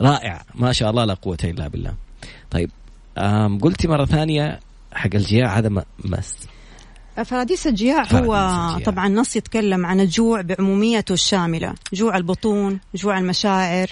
[0.00, 1.94] رائع ما شاء الله لا قوة إلا بالله
[2.50, 2.70] طيب
[3.62, 4.60] قلتي مرة ثانية
[4.94, 6.34] حق الجياع هذا مس.
[7.24, 8.78] فراديس الجياع هو الجياع.
[8.78, 11.74] طبعا نص يتكلم عن الجوع بعموميته الشاملة.
[11.92, 13.88] جوع البطون جوع المشاعر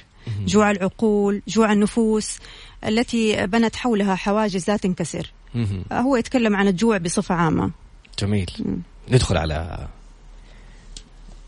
[0.46, 2.38] جوع العقول جوع النفوس
[2.86, 5.32] التي بنت حولها حواجز لا تنكسر
[5.92, 7.70] هو يتكلم عن الجوع بصفة عامة.
[8.18, 8.50] جميل.
[9.08, 9.88] ندخل على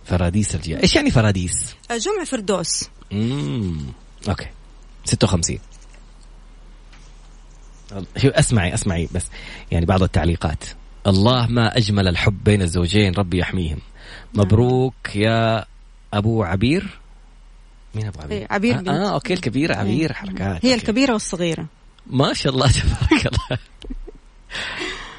[0.04, 0.82] فراديس الجياع.
[0.82, 2.88] إيش يعني فراديس جمع فردوس.
[3.12, 3.78] امم
[4.28, 4.46] okay.
[5.04, 5.62] 56 شو
[8.16, 9.26] اسمعي اسمعي بس.
[9.70, 10.64] يعني بعض التعليقات.
[11.07, 13.78] الله ما أجمل الحب بين الزوجين ربي يحميهم.
[14.35, 14.46] نعم.
[14.46, 15.64] مبروك يا
[16.14, 17.00] أبو عبير.
[17.94, 18.90] مين أبو عبير؟ إيه عبير آه.
[18.90, 20.16] آه okay الكبيرة عبير إيه.
[20.16, 20.40] حركات.
[20.40, 20.74] هي okay.
[20.74, 21.66] الكبيرة والصغيرة.
[22.07, 23.59] ما شاء الله تبارك الله.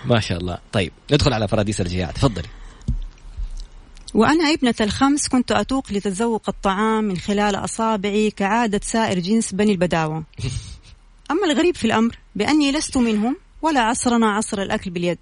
[0.06, 0.58] ما شاء الله.
[0.72, 2.48] طيب ندخل على فراديس الجياع تفضلي.
[4.14, 10.24] وأنا ابنة الخمس كنت أتوق لتذوق الطعام من خلال أصابعي كعادة سائر جنس بني البداوة.
[11.32, 15.18] أما الغريب في الأمر بأني لست منهم ولا عصرنا عصر الأكل باليد.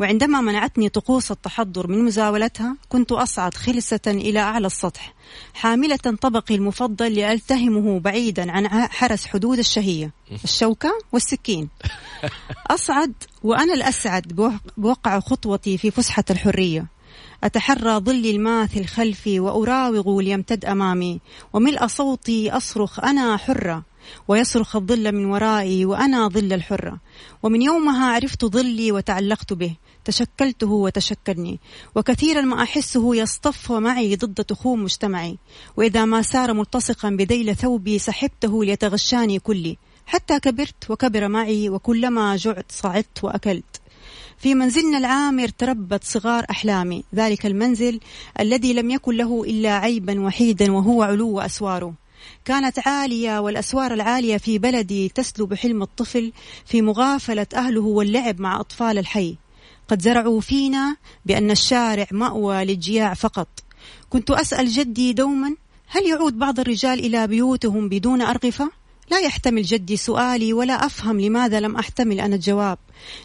[0.00, 5.14] وعندما منعتني طقوس التحضر من مزاولتها كنت أصعد خلسة إلى أعلى السطح
[5.54, 10.10] حاملة طبقي المفضل لألتهمه بعيدا عن حرس حدود الشهية
[10.44, 11.68] الشوكة والسكين.
[12.66, 13.12] أصعد
[13.42, 16.86] وأنا الأسعد بوقع خطوتي في فسحة الحرية.
[17.44, 21.20] أتحرى ظلي الماثل خلفي وأراوغ ليمتد أمامي
[21.52, 23.89] وملء صوتي أصرخ أنا حرة.
[24.28, 27.00] ويصرخ الظل من ورائي وأنا ظل الحرة.
[27.42, 31.60] ومن يومها عرفت ظلي وتعلقت به تشكلته وتشكلني.
[31.94, 35.38] وكثيرا ما أحسه يصطف معي ضد تخوم مجتمعي.
[35.76, 39.76] وإذا ما سار ملتصقا بذيل ثوبي سحبته ليتغشاني كلي.
[40.06, 43.80] حتى كبرت وكبر معي وكلما جعت صعدت وأكلت.
[44.38, 47.04] في منزلنا العامر تربت صغار أحلامي.
[47.14, 48.00] ذلك المنزل
[48.40, 51.99] الذي لم يكن له إلا عيبا وحيدا وهو علو أسواره.
[52.44, 56.32] كانت عالية والأسوار العالية في بلدي تسلب حلم الطفل
[56.66, 59.36] في مغافلة أهله واللعب مع أطفال الحي.
[59.88, 63.48] قد زرعوا فينا بأن الشارع مأوى للجياع فقط.
[64.10, 65.56] كنت أسأل جدي دوما
[65.88, 68.70] هل يعود بعض الرجال إلى بيوتهم بدون أرغفة؟
[69.10, 72.78] لا يحتمل جدي سؤالي ولا أفهم لماذا لم أحتمل أنا الجواب.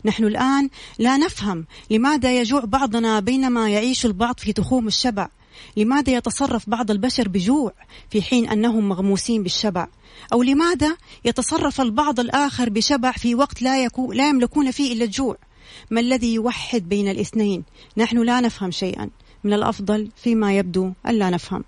[0.05, 5.29] نحن الآن لا نفهم لماذا يجوع بعضنا بينما يعيش البعض في تخوم الشبع.
[5.77, 7.73] لماذا يتصرف بعض البشر بجوع
[8.09, 9.87] في حين أنهم مغموسين بالشبع؟
[10.33, 15.37] أو لماذا يتصرف البعض الآخر بشبع في وقت لا يكون لا يملكون فيه إلا الجوع؟
[15.91, 17.63] ما الذي يوحد بين الاثنين؟
[17.97, 19.09] نحن لا نفهم شيئا.
[19.45, 21.63] من الأفضل فيما يبدو ألا نفهم.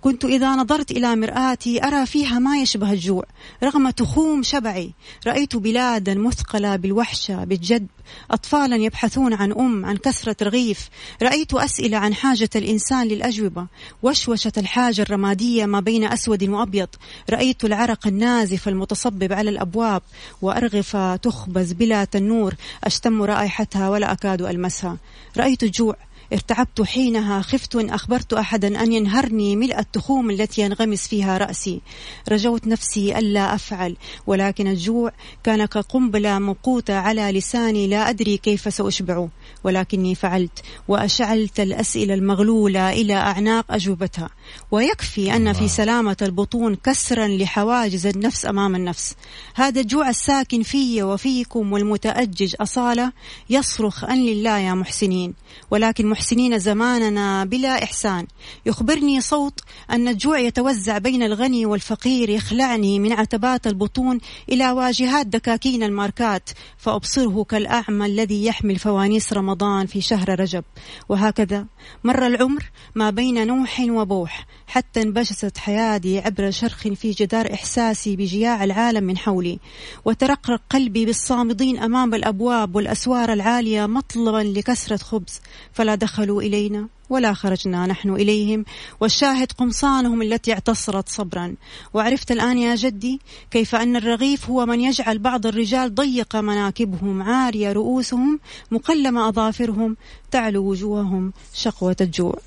[0.00, 3.24] كنت إذا نظرت إلى مرآتي أرى فيها ما يشبه الجوع
[3.64, 4.92] رغم تخوم شبعي.
[5.26, 7.86] رأيت بلادا مثقلة بالوحشة بالجد
[8.30, 10.88] أطفالا يبحثون عن أم عن كسرة رغيف
[11.22, 13.66] رأيت أسئلة عن حاجة الإنسان للأجوبة.
[14.02, 16.88] وشوشة الحاجة الرمادية ما بين أسود وأبيض.
[17.30, 20.02] رأيت العرق النازف المتصبب على الأبواب.
[20.42, 22.54] وأرغفة تخبز بلا تنور.
[22.84, 24.96] أشتم رائحتها ولا أكاد ألمسها.
[25.36, 25.96] رأيت الجوع.
[26.32, 31.80] ارتعبت حينها خفت إن أخبرت أحدا أن ينهرني ملء التخوم التي ينغمس فيها رأسي.
[32.28, 35.12] رجوت نفسي ألا أفعل ولكن الجوع
[35.44, 39.28] كان كقنبلة موقوتة على لساني لا أدري كيف سأشبعه
[39.64, 44.30] ولكني فعلت وأشعلت الأسئلة المغلولة إلى أعناق أجوبتها.
[44.70, 49.14] ويكفي أن في سلامة البطون كسرا لحواجز النفس أمام النفس.
[49.54, 53.12] هذا الجوع الساكن في وفيكم والمتأجج أصالة
[53.50, 55.34] يصرخ أن لله يا محسنين.
[55.70, 58.26] ولكن محسنين زماننا بلا إحسان.
[58.66, 65.82] يخبرني صوت أن الجوع يتوزع بين الغني والفقير يخلعني من عتبات البطون إلى واجهات دكاكين
[65.82, 70.64] الماركات فأبصره كالأعمى الذي يحمل فوانيس رمضان في شهر رجب.
[71.08, 71.66] وهكذا
[72.04, 78.64] مر العمر ما بين نوح وبوح حتى انبجست حياتي عبر شرخ في جدار إحساسي بجياع
[78.64, 79.58] العالم من حولي.
[80.04, 85.40] وترقرق قلبي بالصامدين أمام الأبواب والأسوار العالية مطلبا لكسرة خبز.
[85.72, 88.64] فلا دخلوا إلينا ولا خرجنا نحن إليهم.
[89.00, 91.54] والشاهد قمصانهم التي اعتصرت صبرا.
[91.94, 93.20] وعرفت الآن يا جدي
[93.50, 98.40] كيف أن الرغيف هو من يجعل بعض الرجال ضيق مناكبهم عارية رؤوسهم
[98.70, 99.96] مقلمة أظافرهم
[100.30, 102.38] تعلو وجوههم شقوة الجوع.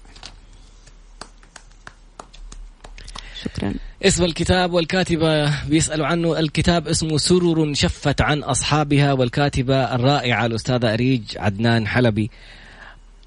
[3.43, 3.73] شكرا.
[4.03, 11.23] اسم الكتاب والكاتبة بيسألوا عنه الكتاب اسمه سرر شفت عن أصحابها والكاتبة الرائعة الأستاذة أريج
[11.37, 12.29] عدنان حلبي.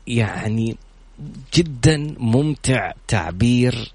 [0.08, 0.76] يعني
[1.54, 3.92] جدا ممتع تعبير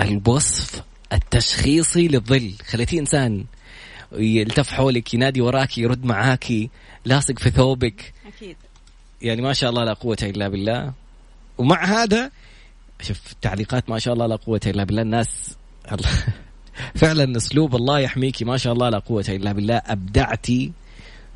[0.00, 2.52] الوصف التشخيصي للظل.
[2.66, 3.44] خليتيه إنسان
[4.12, 6.70] يلتف حولك ينادي وراك يرد معاكي
[7.04, 8.14] لاصق في ثوبك.
[8.26, 8.56] أكيد.
[9.22, 10.92] يعني ما شاء الله لا قوة إلا بالله.
[11.58, 12.30] ومع هذا
[13.02, 15.02] شوف تعليقات ما شاء الله لا قوة إلا بالله.
[15.02, 15.56] الناس
[17.00, 18.44] فعلا أسلوب الله يحميكي.
[18.44, 19.82] ما شاء الله لا قوة إلا بالله.
[19.86, 20.72] أبدعتي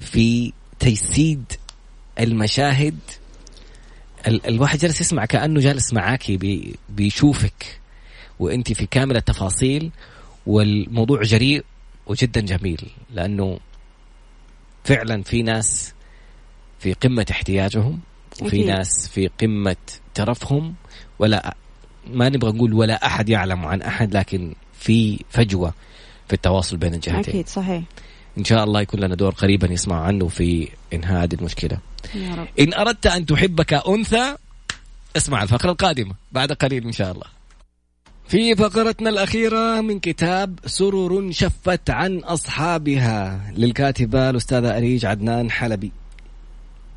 [0.01, 1.53] في تجسيد
[2.21, 2.99] المشاهد
[4.27, 7.81] ال الواحد جالس يسمع كأنه جالس معاكي بي بيشوفك
[8.39, 9.91] وأنت في كامل التفاصيل
[10.47, 11.65] والموضوع جريء
[12.07, 12.83] وجدا جميل
[13.15, 13.59] لأنه
[14.85, 15.95] فعلا في ناس
[16.79, 18.01] في قمة احتياجهم
[18.43, 19.77] وفي ناس في قمة
[20.15, 20.75] ترفهم
[21.19, 21.57] ولا
[22.07, 25.75] ما نبغى نقول ولا أحد يعلم عن أحد لكن في فجوة
[26.29, 27.19] في التواصل بين الجهتين.
[27.19, 27.83] أكيد صحيح.
[28.39, 31.79] إن شاء الله يكون لنا دور قريبا يسمع عنه في إنهاء هذه المشكلة.
[32.15, 32.49] يا رب.
[32.61, 34.37] إن أردت أن تحبك أنثى
[35.17, 37.27] اسمع الفقرة القادمة بعد قليل إن شاء الله.
[38.29, 43.53] في فقرتنا الأخيرة من كتاب سرر شفت عن أصحابها.
[43.57, 45.93] للكاتبة الأستاذة أريج عدنان حلبي.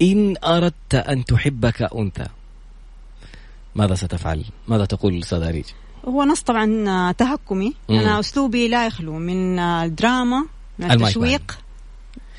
[0.01, 2.27] إن أردت أن تحبك أنثى.
[3.75, 5.65] ماذا ستفعل؟ ماذا تقول الأستاذ أريج؟
[6.05, 7.73] هو نص طبعا تهكمي.
[7.89, 7.99] مم.
[7.99, 9.17] أنا أسلوبي لا يخلو.
[9.19, 10.45] من الدراما
[10.79, 11.59] من التشويق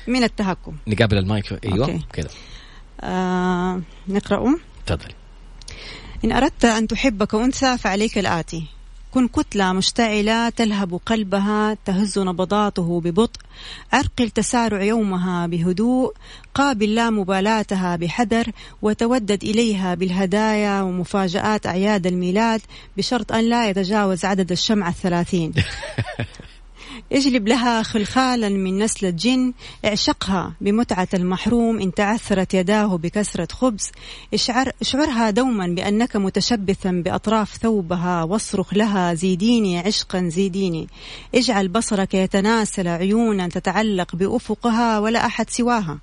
[0.07, 0.75] من التهكم.
[0.87, 2.29] نقابل المايك أيوه كذا.
[3.05, 5.15] آه نقرأه تفضلي
[6.25, 8.63] إن أردت أن تحبك أنثى فعليك الآتي.
[9.11, 13.39] كن كتلة مشتعلة تلهب قلبها تهز نبضاته ببطء.
[13.93, 16.13] عرقل تسارع يومها بهدوء.
[16.53, 18.51] قابل لا مبالاتها بحذر.
[18.81, 22.61] وتودد إليها بالهدايا ومفاجآت أعياد الميلاد
[22.97, 25.53] بشرط أن لا يتجاوز عدد الشمعة الثلاثين.
[27.11, 29.53] اجلب لها خلخالا من نسل الجن
[29.85, 33.91] اعشقها بمتعة المحروم إن تعثرت يداه بكسرة خبز.
[34.33, 40.87] اشعر اشعرها دوما بأنك متشبثا بأطراف ثوبها واصرخ لها زيديني عشقا زيديني.
[41.35, 45.97] اجعل بصرك يتناسل عيونا تتعلق بأفقها ولا أحد سواها.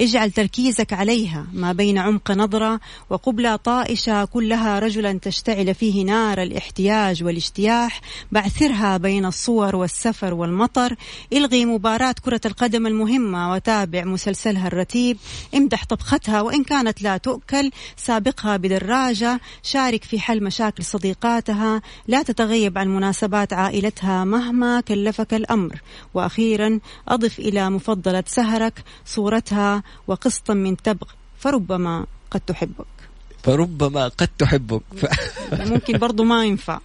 [0.00, 2.80] اجعل تركيزك عليها ما بين عمق نظرة
[3.10, 8.00] وقبلة طائشة كلها رجلا تشتعل فيه نار الاحتياج والاجتياح.
[8.32, 10.96] بعثرها بين الصور والسفر والمطر
[11.32, 15.16] إلغي مباراة كرة القدم المهمة وتابع مسلسلها الرتيب.
[15.54, 19.40] امدح طبختها وإن كانت لا تؤكل سابقها بدراجة.
[19.62, 21.82] شارك في حل مشاكل صديقاتها.
[22.08, 25.80] لا تتغيب عن مناسبات عائلتها مهما كلفك الأمر.
[26.14, 31.06] وأخيرا أضف إلى مفضلة سهرك صورتها وقسطا من تبغ
[31.38, 32.94] فربما قد تحبك.
[33.42, 34.82] فربما قد تحبك.
[34.96, 35.06] ف...
[35.52, 36.80] ممكن برضو ما ينفع.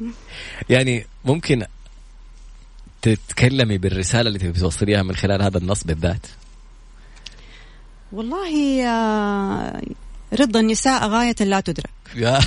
[0.70, 1.64] يعني ممكن
[3.02, 6.26] تتكلمي بالرسالة اللي تبي توصليها من خلال هذا النص بالذات؟
[8.12, 9.82] والله آه،
[10.40, 11.90] رضا النساء غاية لا تدرك.
[12.16, 12.40] يا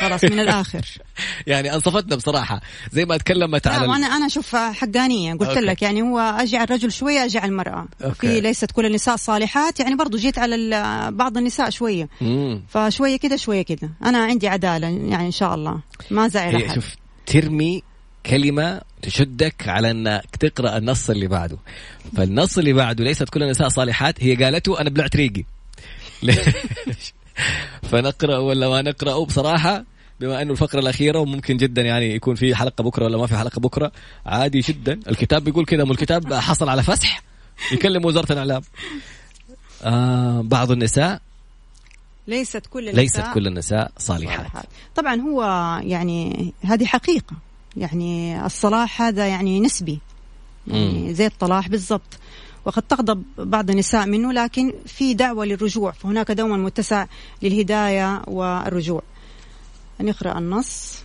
[0.00, 0.86] خلاص من الآخر.
[1.46, 2.60] يعني أنصفتنا بصراحة.
[2.92, 5.34] زي ما تكلمت على وأنا أنا أشوف حقانية.
[5.34, 5.60] قلت okay.
[5.60, 8.16] لك يعني هو أجي على الرجل شوية أجي على المراه okay.
[8.16, 9.80] في ليست كل النساء صالحات.
[9.80, 10.80] يعني برضو جيت على
[11.12, 12.08] بعض النساء شوية.
[12.20, 12.62] مم.
[12.68, 13.90] فشوية كده شوية كده.
[14.04, 15.80] أنا عندي عدالة يعني إن شاء الله.
[16.10, 16.94] ما زعل هي شوف
[17.26, 17.82] ترمي
[18.26, 21.58] كلمة تشدك على انك تقرأ النص اللي بعده.
[22.16, 25.44] فالنص اللي بعده ليست كل النساء صالحات هي قالته أنا بلعت ريقي
[27.90, 29.84] فنقرأ ولا ما نقراه بصراحة
[30.20, 33.60] بما أنه الفقرة الأخيرة وممكن جدا يعني يكون في حلقة بكرة ولا ما في حلقة
[33.60, 33.92] بكرة
[34.26, 35.00] عادي جدا.
[35.08, 37.22] الكتاب بيقول كذا مو الكتاب حصل على فسح؟
[37.72, 38.62] يكلم وزارة الإعلام.
[39.82, 41.20] آه بعض النساء
[42.26, 44.38] ليست كل النساء ليست كل النساء صالحات.
[44.38, 44.64] صالحات.
[44.96, 45.42] طبعا هو
[45.82, 47.36] يعني هذه حقيقة.
[47.76, 50.00] يعني الصلاح هذا يعني نسبي.
[50.66, 52.18] يعني زي الطلاح بالضبط.
[52.64, 57.06] وقد تغضب بعض النساء منه لكن في دعوة للرجوع فهناك دوما متسع
[57.42, 59.02] للهداية والرجوع.
[60.00, 60.98] نقرأ النص.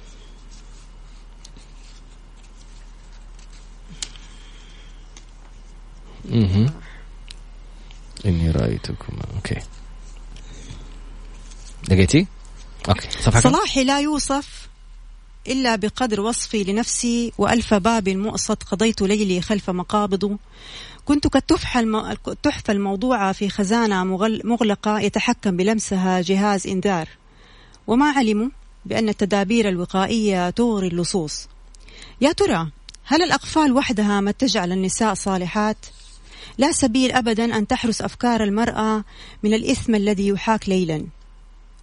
[8.25, 9.61] إني رأيتكم okay.
[11.89, 12.27] لقيتي؟
[12.89, 13.09] okay.
[13.11, 14.67] صفحة صلاحي لا يوصف
[15.47, 20.37] إلا بقدر وصفي لنفسي وألف باب مؤصد قضيت ليلي خلف مقابض.
[21.05, 21.79] كنت كالتحفة
[22.27, 24.03] التحفة الموضوعة في خزانة
[24.43, 27.09] مغلقة يتحكم بلمسها جهاز إنذار.
[27.87, 28.49] وما علموا
[28.85, 31.47] بأن التدابير الوقائية تغري اللصوص.
[32.21, 32.67] يا ترى
[33.05, 35.77] هل الأقفال وحدها ما تجعل النساء صالحات؟
[36.57, 39.03] لا سبيل أبدا أن تحرس أفكار المرأة
[39.43, 41.05] من الإثم الذي يحاك ليلا.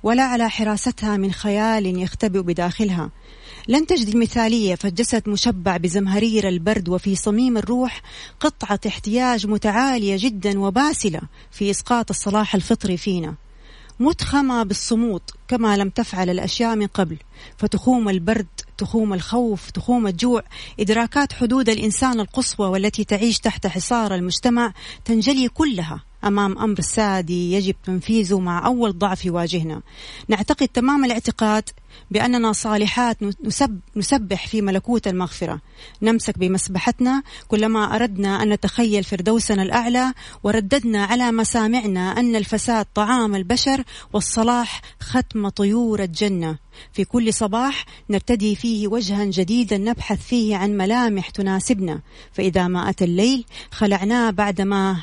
[0.02, 3.10] ولا على حراستها من خيال يختبئ بداخلها.
[3.68, 8.02] لن تجد المثالية فالجسد مشبع بزمهرير البرد وفي صميم الروح
[8.40, 13.34] قطعة احتياج متعالية جدا وباسلة في إسقاط الصلاح الفطري فينا.
[14.00, 17.16] متخمة بالصمود كما لم تفعل الأشياء من قبل
[17.58, 18.46] فتخوم البرد
[18.78, 20.42] تخوم الخوف تخوم الجوع.
[20.80, 24.72] إدراكات حدود الإنسان القصوى والتي تعيش تحت حصار المجتمع
[25.04, 26.00] تنجلي كلها.
[26.26, 29.82] أمام أمر سادي يجب تنفيذه مع أول ضعف يواجهنا
[30.28, 31.70] نعتقد تمام الاعتقاد
[32.10, 35.60] بأننا صالحات نسب نسبح في ملكوت المغفرة.
[36.02, 40.12] نمسك بمسبحتنا كلما أردنا أن نتخيل فردوسنا الأعلى
[40.42, 46.56] ورددنا على مسامعنا أن الفساد طعام البشر والصلاح ختم طيور الجنة.
[46.92, 52.00] في كل صباح نرتدي فيه وجها جديدا نبحث فيه عن ملامح تناسبنا.
[52.32, 54.96] فإذا ما أتى الليل خلعناه بعدما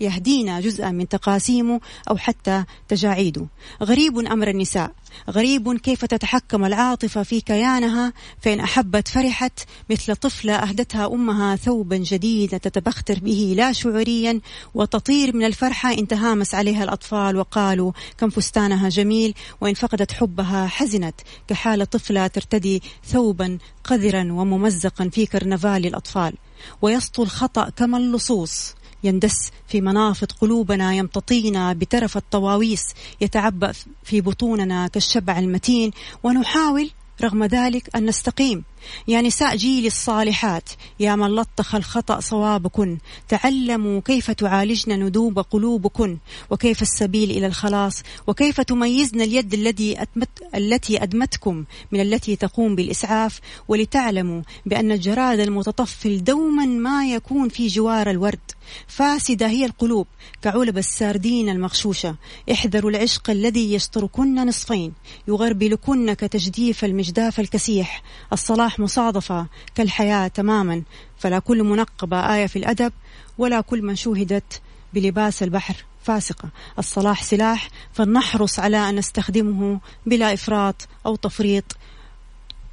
[0.00, 1.80] يهدينا جزءا من تقاسيمه
[2.10, 3.46] أو حتى تجاعيده.
[3.82, 4.92] غريب أمر النساء.
[5.30, 12.58] غريب كيف تتحكم العاطفة في كيانها فإن أحبت فرحت مثل طفلة أهدتها أمها ثوبا جديدا
[12.58, 14.40] تتبختر به لا شعوريا
[14.74, 15.92] وتطير من الفرحة.
[15.92, 21.14] إن تهامس عليها الأطفال وقالوا كم فستانها جميل وإن فقدت حبها حزنت.
[21.48, 26.34] كحال طفلة ترتدي ثوبا قذرا وممزقا في كرنفال الأطفال.
[26.82, 28.74] ويسطو الخطأ كما اللصوص.
[29.04, 32.84] يندس في منافذ قلوبنا يمتطينا بترف الطواويس
[33.20, 33.72] يتعبأ
[34.04, 35.90] في بطوننا كالشبع المتين
[36.22, 36.90] ونحاول
[37.22, 38.64] رغم ذلك أن نستقيم.
[39.08, 40.68] يا نساء جيل الصالحات
[41.00, 46.18] يا من لطخ الخطأ صوابكن تعلموا كيف تعالجن ندوب قلوبكن
[46.50, 53.40] وكيف السبيل إلى الخلاص وكيف تميزن اليد الذي أدمت التي أدمتكم من التي تقوم بالإسعاف
[53.68, 58.50] ولتعلموا بأن الجراد المتطفل دوما ما يكون في جوار الورد.
[58.86, 60.06] فاسدة هي القلوب
[60.42, 62.16] كعلب الساردين المغشوشة.
[62.52, 64.92] احذروا العشق الذي يشطركن نصفين
[65.28, 68.02] يغربلكن كتجديف المجداف الكسيح.
[68.32, 70.82] الصلاح مصادفة كالحياة تماما
[71.18, 72.92] فلا كل منقبة آية في الأدب
[73.38, 74.60] ولا كل من شوهدت
[74.92, 76.48] بلباس البحر فاسقة.
[76.78, 81.76] الصلاح سلاح فلنحرص على أن نستخدمه بلا إفراط أو تفريط.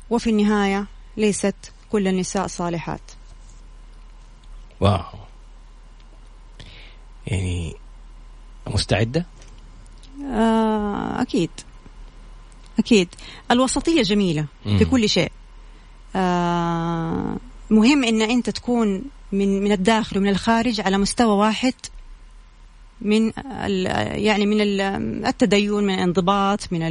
[0.09, 0.87] وفي النهاية
[1.17, 1.55] ليست
[1.91, 3.01] كل النساء صالحات.
[4.79, 5.03] واو.
[7.27, 7.75] يعني
[8.67, 9.25] مستعدة؟
[10.23, 11.49] آه أكيد.
[12.79, 13.07] أكيد.
[13.51, 14.45] الوسطية جميلة.
[14.63, 15.31] في كل شيء.
[17.69, 19.01] مهم أن أنت تكون
[19.31, 21.73] من من الداخل ومن الخارج على مستوى واحد
[23.01, 23.31] من
[24.11, 24.61] يعني من
[25.25, 26.83] التدين من الانضباط من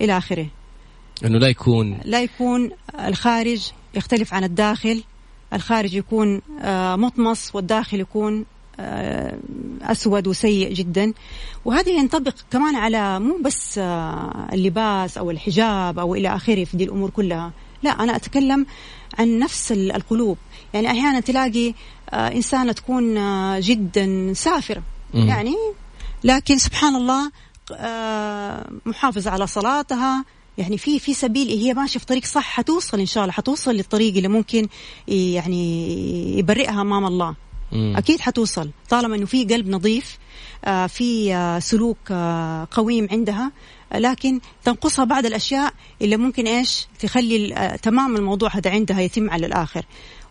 [0.00, 0.46] إلى آخره.
[1.24, 5.02] إنه لا يكون لا يكون الخارج يختلف عن الداخل.
[5.52, 8.44] الخارج يكون آه، مطمس والداخل يكون
[8.80, 9.38] آه،
[9.82, 11.12] أسود وسيء جدا.
[11.64, 16.84] وهذا ينطبق كمان على مو بس آه، اللباس أو الحجاب أو إلى آخره في دي
[16.84, 17.52] الأمور كلها.
[17.82, 18.66] لا أنا أتكلم
[19.18, 20.38] عن نفس القلوب.
[20.74, 21.74] يعني أحيانا تلاقي
[22.12, 23.14] إنسانة تكون
[23.60, 24.82] جدا سافرة.
[25.14, 25.54] يعني
[26.24, 27.30] لكن سبحان الله
[28.86, 30.24] محافظه على صلاتها.
[30.58, 34.16] يعني في في سبيل هي ماشية في طريق صح حتوصل إن شاء الله حتوصل للطريق
[34.16, 34.68] اللي ممكن
[35.08, 37.34] يعني يبرئها أمام الله.
[37.72, 37.94] مم.
[37.96, 40.18] أكيد حتوصل طالما إنه في قلب نظيف
[40.64, 43.52] آه في آه سلوك آه قويم عندها.
[43.94, 45.72] لكن تنقصها بعض الأشياء
[46.02, 49.84] اللي ممكن إيش تخلي آه، تمام الموضوع هذا عندها يتم على الآخر.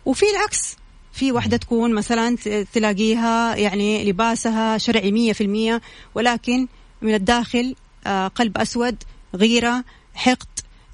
[0.06, 0.76] وفي العكس
[1.12, 2.36] في واحدة تكون مثلا
[2.72, 5.80] تلاقيها يعني لباسها شرعي مية في المية
[6.14, 6.66] ولكن
[7.02, 7.74] من الداخل
[8.06, 8.96] آه، قلب أسود
[9.34, 9.84] غيرة
[10.14, 10.46] حقد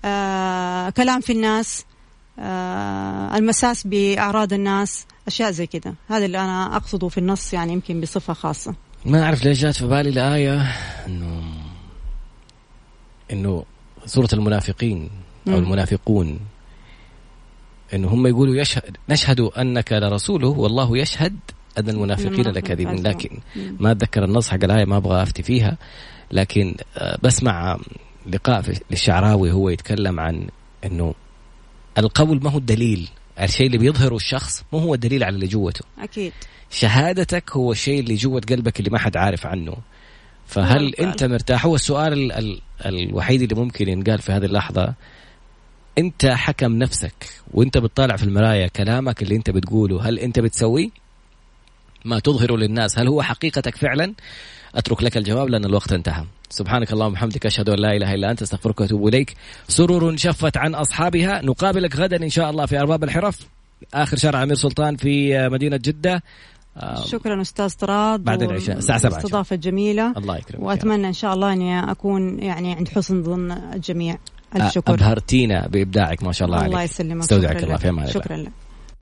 [0.04, 1.84] آه، كلام في الناس
[3.36, 8.32] المساس بأعراض الناس أشياء زي كذا هذا اللي أنا أقصده في النص يعني يمكن بصفة
[8.32, 8.74] خاصة.
[9.04, 10.62] ما أعرف ليش جات في بالي الآية
[11.06, 11.63] إنه
[13.32, 13.64] إنه
[14.06, 15.10] سورة المنافقين
[15.48, 16.40] أو المنافقون
[17.94, 21.36] إنه هم يقولوا يشهد نشهد أنك لرسوله والله يشهد
[21.78, 23.02] أن المنافقين لكاذبون.
[23.02, 25.76] لكن ما أتذكر النص حق الآية ما أبغى أفتي فيها
[26.32, 27.78] لكن آه، بسمع
[28.26, 30.48] لقاء للشعراوي هو يتكلم عن
[30.84, 31.14] إنه
[31.98, 33.08] القول ما هو الدليل
[33.40, 35.84] الشيء اللي بيظهره الشخص مو هو الدليل على اللي جوته.
[35.98, 36.32] أكيد.
[36.70, 39.76] شهادتك هو الشيء اللي جوة قلبك اللي ما حد عارف عنه.
[40.46, 44.94] فهل انت مرتاح؟ هو السؤال ال ال الوحيد اللي ممكن ينقال في هذه اللحظة.
[45.98, 47.14] انت حكم نفسك
[47.50, 50.88] وانت بتطالع في المرايه كلامك اللي انت بتقوله هل انت بتسويه
[52.04, 52.98] ما تظهره للناس.
[52.98, 54.14] هل هو حقيقتك فعلا؟
[54.74, 56.24] اترك لك الجواب لأن الوقت انتهى.
[56.50, 59.34] سبحانك اللهم وبحمدك أشهد أن لا إله إلا أنت أستغفرك وأتوب إليك.
[59.68, 61.42] سرور شفت عن أصحابها.
[61.42, 63.38] نقابلك غدا إن شاء الله في أرباب الحرف.
[63.94, 66.22] آخر شارع أمير سلطان في مدينة جدة.
[67.06, 70.62] شكرا أستاذ طراد بعد العشاء الساعة 7 الاستضافه الجميله الله يكرمك.
[70.62, 74.18] وأتمنى إن شاء الله إني أكون يعني عند حسن ظن الجميع
[74.56, 76.68] الف شكر أبهرتينا بإبداعك ما شاء الله عليك.
[76.68, 77.22] الله يسلمك.
[77.22, 78.52] استودعك الله في أمان شكرا لك.